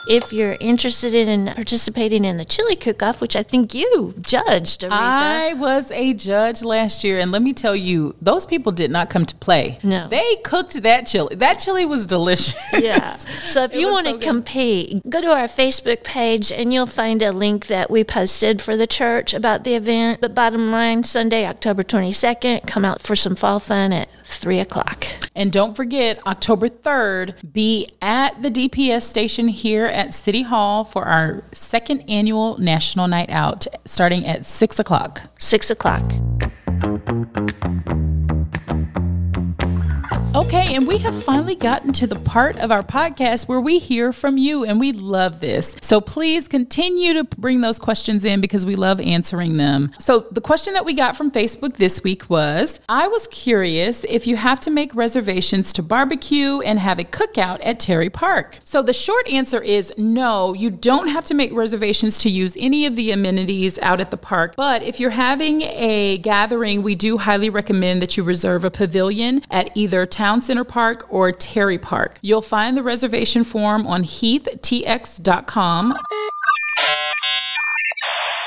If 0.09 0.33
you're 0.33 0.57
interested 0.59 1.13
in 1.13 1.45
participating 1.53 2.25
in 2.25 2.37
the 2.37 2.45
chili 2.45 2.75
cook-off, 2.75 3.21
which 3.21 3.35
I 3.35 3.43
think 3.43 3.73
you 3.75 4.15
judged, 4.21 4.81
Aretha. 4.81 4.89
I 4.91 5.53
was 5.53 5.91
a 5.91 6.13
judge 6.13 6.63
last 6.63 7.03
year, 7.03 7.19
and 7.19 7.31
let 7.31 7.41
me 7.43 7.53
tell 7.53 7.75
you, 7.75 8.15
those 8.21 8.45
people 8.47 8.71
did 8.71 8.89
not 8.89 9.09
come 9.11 9.25
to 9.25 9.35
play. 9.35 9.77
No. 9.83 10.07
they 10.07 10.37
cooked 10.43 10.81
that 10.81 11.05
chili. 11.05 11.35
That 11.35 11.59
chili 11.59 11.85
was 11.85 12.05
delicious. 12.05 12.55
Yeah. 12.73 13.17
So 13.49 13.63
if 13.63 13.73
It 13.73 13.79
you 13.79 13.89
want 13.89 14.07
to 14.07 14.13
so 14.13 14.19
compete, 14.19 15.07
go 15.09 15.21
to 15.21 15.31
our 15.31 15.45
Facebook 15.47 16.03
page 16.03 16.51
and 16.51 16.73
you'll 16.73 16.85
find 16.85 17.21
a 17.21 17.31
link 17.31 17.67
that 17.67 17.89
we 17.89 18.03
posted 18.03 18.61
for 18.61 18.75
the 18.77 18.85
church 18.87 19.33
about 19.33 19.63
the 19.63 19.73
event. 19.75 20.21
But 20.21 20.35
bottom 20.35 20.71
line, 20.71 21.03
Sunday, 21.03 21.45
October 21.45 21.83
22nd, 21.83 22.67
come 22.67 22.85
out 22.85 23.01
for 23.01 23.15
some 23.15 23.35
fall 23.35 23.59
fun 23.59 23.91
at 23.93 24.09
3 24.29 24.59
o'clock. 24.59 25.05
And 25.35 25.51
don't 25.51 25.75
forget, 25.75 26.25
October 26.25 26.69
3rd, 26.69 27.51
be 27.51 27.91
at 28.01 28.41
the 28.41 28.49
DPS 28.49 29.03
station 29.03 29.47
here 29.47 29.85
at 29.85 30.13
City 30.13 30.43
Hall 30.43 30.83
for 30.83 31.05
our 31.05 31.43
second 31.51 32.01
annual 32.09 32.57
National 32.57 33.07
Night 33.07 33.29
Out, 33.29 33.65
starting 33.85 34.25
at 34.25 34.45
6 34.45 34.79
o'clock. 34.79 35.21
6 35.37 35.71
o'clock. 35.71 36.03
Okay, 40.39 40.73
and 40.73 40.87
we 40.87 40.99
have 40.99 41.21
finally 41.21 41.53
gotten 41.53 41.91
to 41.91 42.07
the 42.07 42.17
part 42.17 42.55
of 42.59 42.71
our 42.71 42.81
podcast 42.81 43.49
where 43.49 43.59
we 43.59 43.77
hear 43.77 44.13
from 44.13 44.37
you, 44.37 44.63
and 44.63 44.79
we 44.79 44.93
love 44.93 45.41
this. 45.41 45.75
So 45.81 45.99
please 45.99 46.47
continue 46.47 47.13
to 47.15 47.25
bring 47.25 47.59
those 47.59 47.77
questions 47.77 48.23
in 48.23 48.39
because 48.39 48.65
we 48.65 48.75
love 48.75 49.01
answering 49.01 49.57
them. 49.57 49.91
So, 49.99 50.27
the 50.31 50.39
question 50.39 50.75
that 50.75 50.85
we 50.85 50.93
got 50.93 51.17
from 51.17 51.29
Facebook 51.29 51.75
this 51.75 52.05
week 52.05 52.29
was 52.29 52.79
I 52.87 53.09
was 53.09 53.27
curious 53.27 54.05
if 54.05 54.27
you 54.27 54.37
have 54.37 54.61
to 54.61 54.71
make 54.71 54.95
reservations 54.95 55.73
to 55.73 55.83
barbecue 55.83 56.61
and 56.61 56.79
have 56.79 56.99
a 56.99 57.03
cookout 57.03 57.59
at 57.61 57.81
Terry 57.81 58.09
Park. 58.09 58.59
So, 58.63 58.81
the 58.81 58.93
short 58.93 59.27
answer 59.27 59.61
is 59.61 59.91
no, 59.97 60.53
you 60.53 60.69
don't 60.69 61.09
have 61.09 61.25
to 61.25 61.33
make 61.33 61.51
reservations 61.51 62.17
to 62.19 62.29
use 62.29 62.55
any 62.57 62.85
of 62.85 62.95
the 62.95 63.11
amenities 63.11 63.77
out 63.79 63.99
at 63.99 64.09
the 64.09 64.15
park. 64.15 64.53
But 64.55 64.83
if 64.83 65.01
you're 65.01 65.09
having 65.09 65.63
a 65.63 66.19
gathering, 66.19 66.81
we 66.81 66.95
do 66.95 67.17
highly 67.17 67.49
recommend 67.49 68.01
that 68.01 68.15
you 68.15 68.23
reserve 68.23 68.63
a 68.63 68.71
pavilion 68.71 69.41
at 69.51 69.75
either 69.75 70.05
Town 70.29 70.41
Center 70.43 70.63
Park 70.63 71.07
or 71.09 71.31
Terry 71.31 71.79
Park. 71.79 72.19
You'll 72.21 72.43
find 72.43 72.77
the 72.77 72.83
reservation 72.83 73.43
form 73.43 73.87
on 73.87 74.03
heathtx.com 74.03 75.97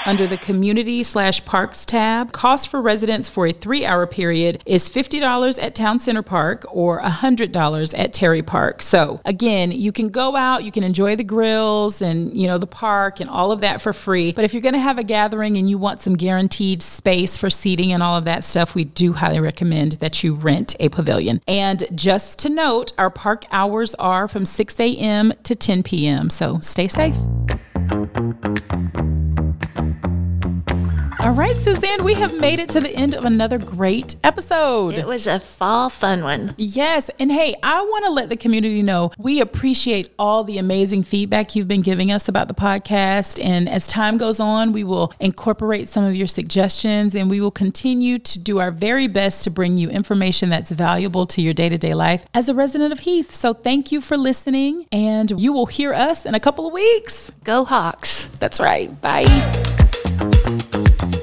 under 0.06 0.26
the 0.26 0.36
community 0.36 1.02
slash 1.02 1.44
parks 1.44 1.84
tab. 1.84 2.32
Cost 2.32 2.68
for 2.68 2.80
residents 2.80 3.28
for 3.28 3.46
a 3.46 3.52
three 3.52 3.84
hour 3.84 4.06
period 4.06 4.62
is 4.66 4.88
$50 4.88 5.62
at 5.62 5.74
Town 5.74 5.98
Center 5.98 6.22
Park 6.22 6.64
or 6.68 7.00
$100 7.00 7.98
at 7.98 8.12
Terry 8.12 8.42
Park. 8.42 8.82
So 8.82 9.20
again, 9.24 9.72
you 9.72 9.92
can 9.92 10.08
go 10.08 10.36
out, 10.36 10.64
you 10.64 10.72
can 10.72 10.82
enjoy 10.82 11.16
the 11.16 11.24
grills 11.24 12.02
and, 12.02 12.34
you 12.34 12.46
know, 12.46 12.58
the 12.58 12.66
park 12.66 13.20
and 13.20 13.28
all 13.28 13.52
of 13.52 13.60
that 13.60 13.82
for 13.82 13.92
free. 13.92 14.32
But 14.32 14.44
if 14.44 14.54
you're 14.54 14.62
going 14.62 14.74
to 14.74 14.80
have 14.80 14.98
a 14.98 15.04
gathering 15.04 15.56
and 15.56 15.68
you 15.68 15.78
want 15.78 16.00
some 16.00 16.16
guaranteed 16.16 16.82
space 16.82 17.36
for 17.36 17.50
seating 17.50 17.92
and 17.92 18.02
all 18.02 18.16
of 18.16 18.24
that 18.24 18.44
stuff, 18.44 18.74
we 18.74 18.84
do 18.84 19.12
highly 19.12 19.40
recommend 19.40 19.92
that 19.92 20.22
you 20.22 20.34
rent 20.34 20.74
a 20.80 20.88
pavilion. 20.88 21.40
And 21.46 21.84
just 21.94 22.38
to 22.40 22.48
note, 22.48 22.92
our 22.98 23.10
park 23.10 23.44
hours 23.50 23.94
are 23.96 24.28
from 24.28 24.44
6 24.44 24.80
a.m. 24.80 25.32
to 25.44 25.54
10 25.54 25.82
p.m. 25.82 26.30
So 26.30 26.60
stay 26.60 26.88
safe. 26.88 27.16
All 31.22 31.30
right, 31.30 31.56
Suzanne, 31.56 32.02
we 32.02 32.14
have 32.14 32.34
made 32.40 32.58
it 32.58 32.68
to 32.70 32.80
the 32.80 32.92
end 32.92 33.14
of 33.14 33.24
another 33.24 33.56
great 33.56 34.16
episode. 34.24 34.94
It 34.94 35.06
was 35.06 35.28
a 35.28 35.38
fall 35.38 35.88
fun 35.88 36.24
one. 36.24 36.52
Yes. 36.58 37.10
And 37.20 37.30
hey, 37.30 37.54
I 37.62 37.80
want 37.80 38.06
to 38.06 38.10
let 38.10 38.28
the 38.28 38.36
community 38.36 38.82
know 38.82 39.12
we 39.18 39.40
appreciate 39.40 40.12
all 40.18 40.42
the 40.42 40.58
amazing 40.58 41.04
feedback 41.04 41.54
you've 41.54 41.68
been 41.68 41.82
giving 41.82 42.10
us 42.10 42.26
about 42.26 42.48
the 42.48 42.54
podcast. 42.54 43.42
And 43.42 43.68
as 43.68 43.86
time 43.86 44.16
goes 44.16 44.40
on, 44.40 44.72
we 44.72 44.82
will 44.82 45.12
incorporate 45.20 45.86
some 45.86 46.02
of 46.02 46.16
your 46.16 46.26
suggestions 46.26 47.14
and 47.14 47.30
we 47.30 47.40
will 47.40 47.52
continue 47.52 48.18
to 48.18 48.38
do 48.40 48.58
our 48.58 48.72
very 48.72 49.06
best 49.06 49.44
to 49.44 49.50
bring 49.50 49.78
you 49.78 49.90
information 49.90 50.48
that's 50.48 50.72
valuable 50.72 51.24
to 51.26 51.40
your 51.40 51.54
day 51.54 51.68
to 51.68 51.78
day 51.78 51.94
life 51.94 52.26
as 52.34 52.48
a 52.48 52.54
resident 52.54 52.92
of 52.92 52.98
Heath. 52.98 53.32
So 53.32 53.54
thank 53.54 53.92
you 53.92 54.00
for 54.00 54.16
listening. 54.16 54.86
And 54.90 55.40
you 55.40 55.52
will 55.52 55.66
hear 55.66 55.94
us 55.94 56.26
in 56.26 56.34
a 56.34 56.40
couple 56.40 56.66
of 56.66 56.72
weeks. 56.72 57.30
Go 57.44 57.64
Hawks. 57.64 58.26
That's 58.40 58.58
right. 58.58 59.00
Bye. 59.00 59.81
Thank 60.18 61.14
you. 61.14 61.21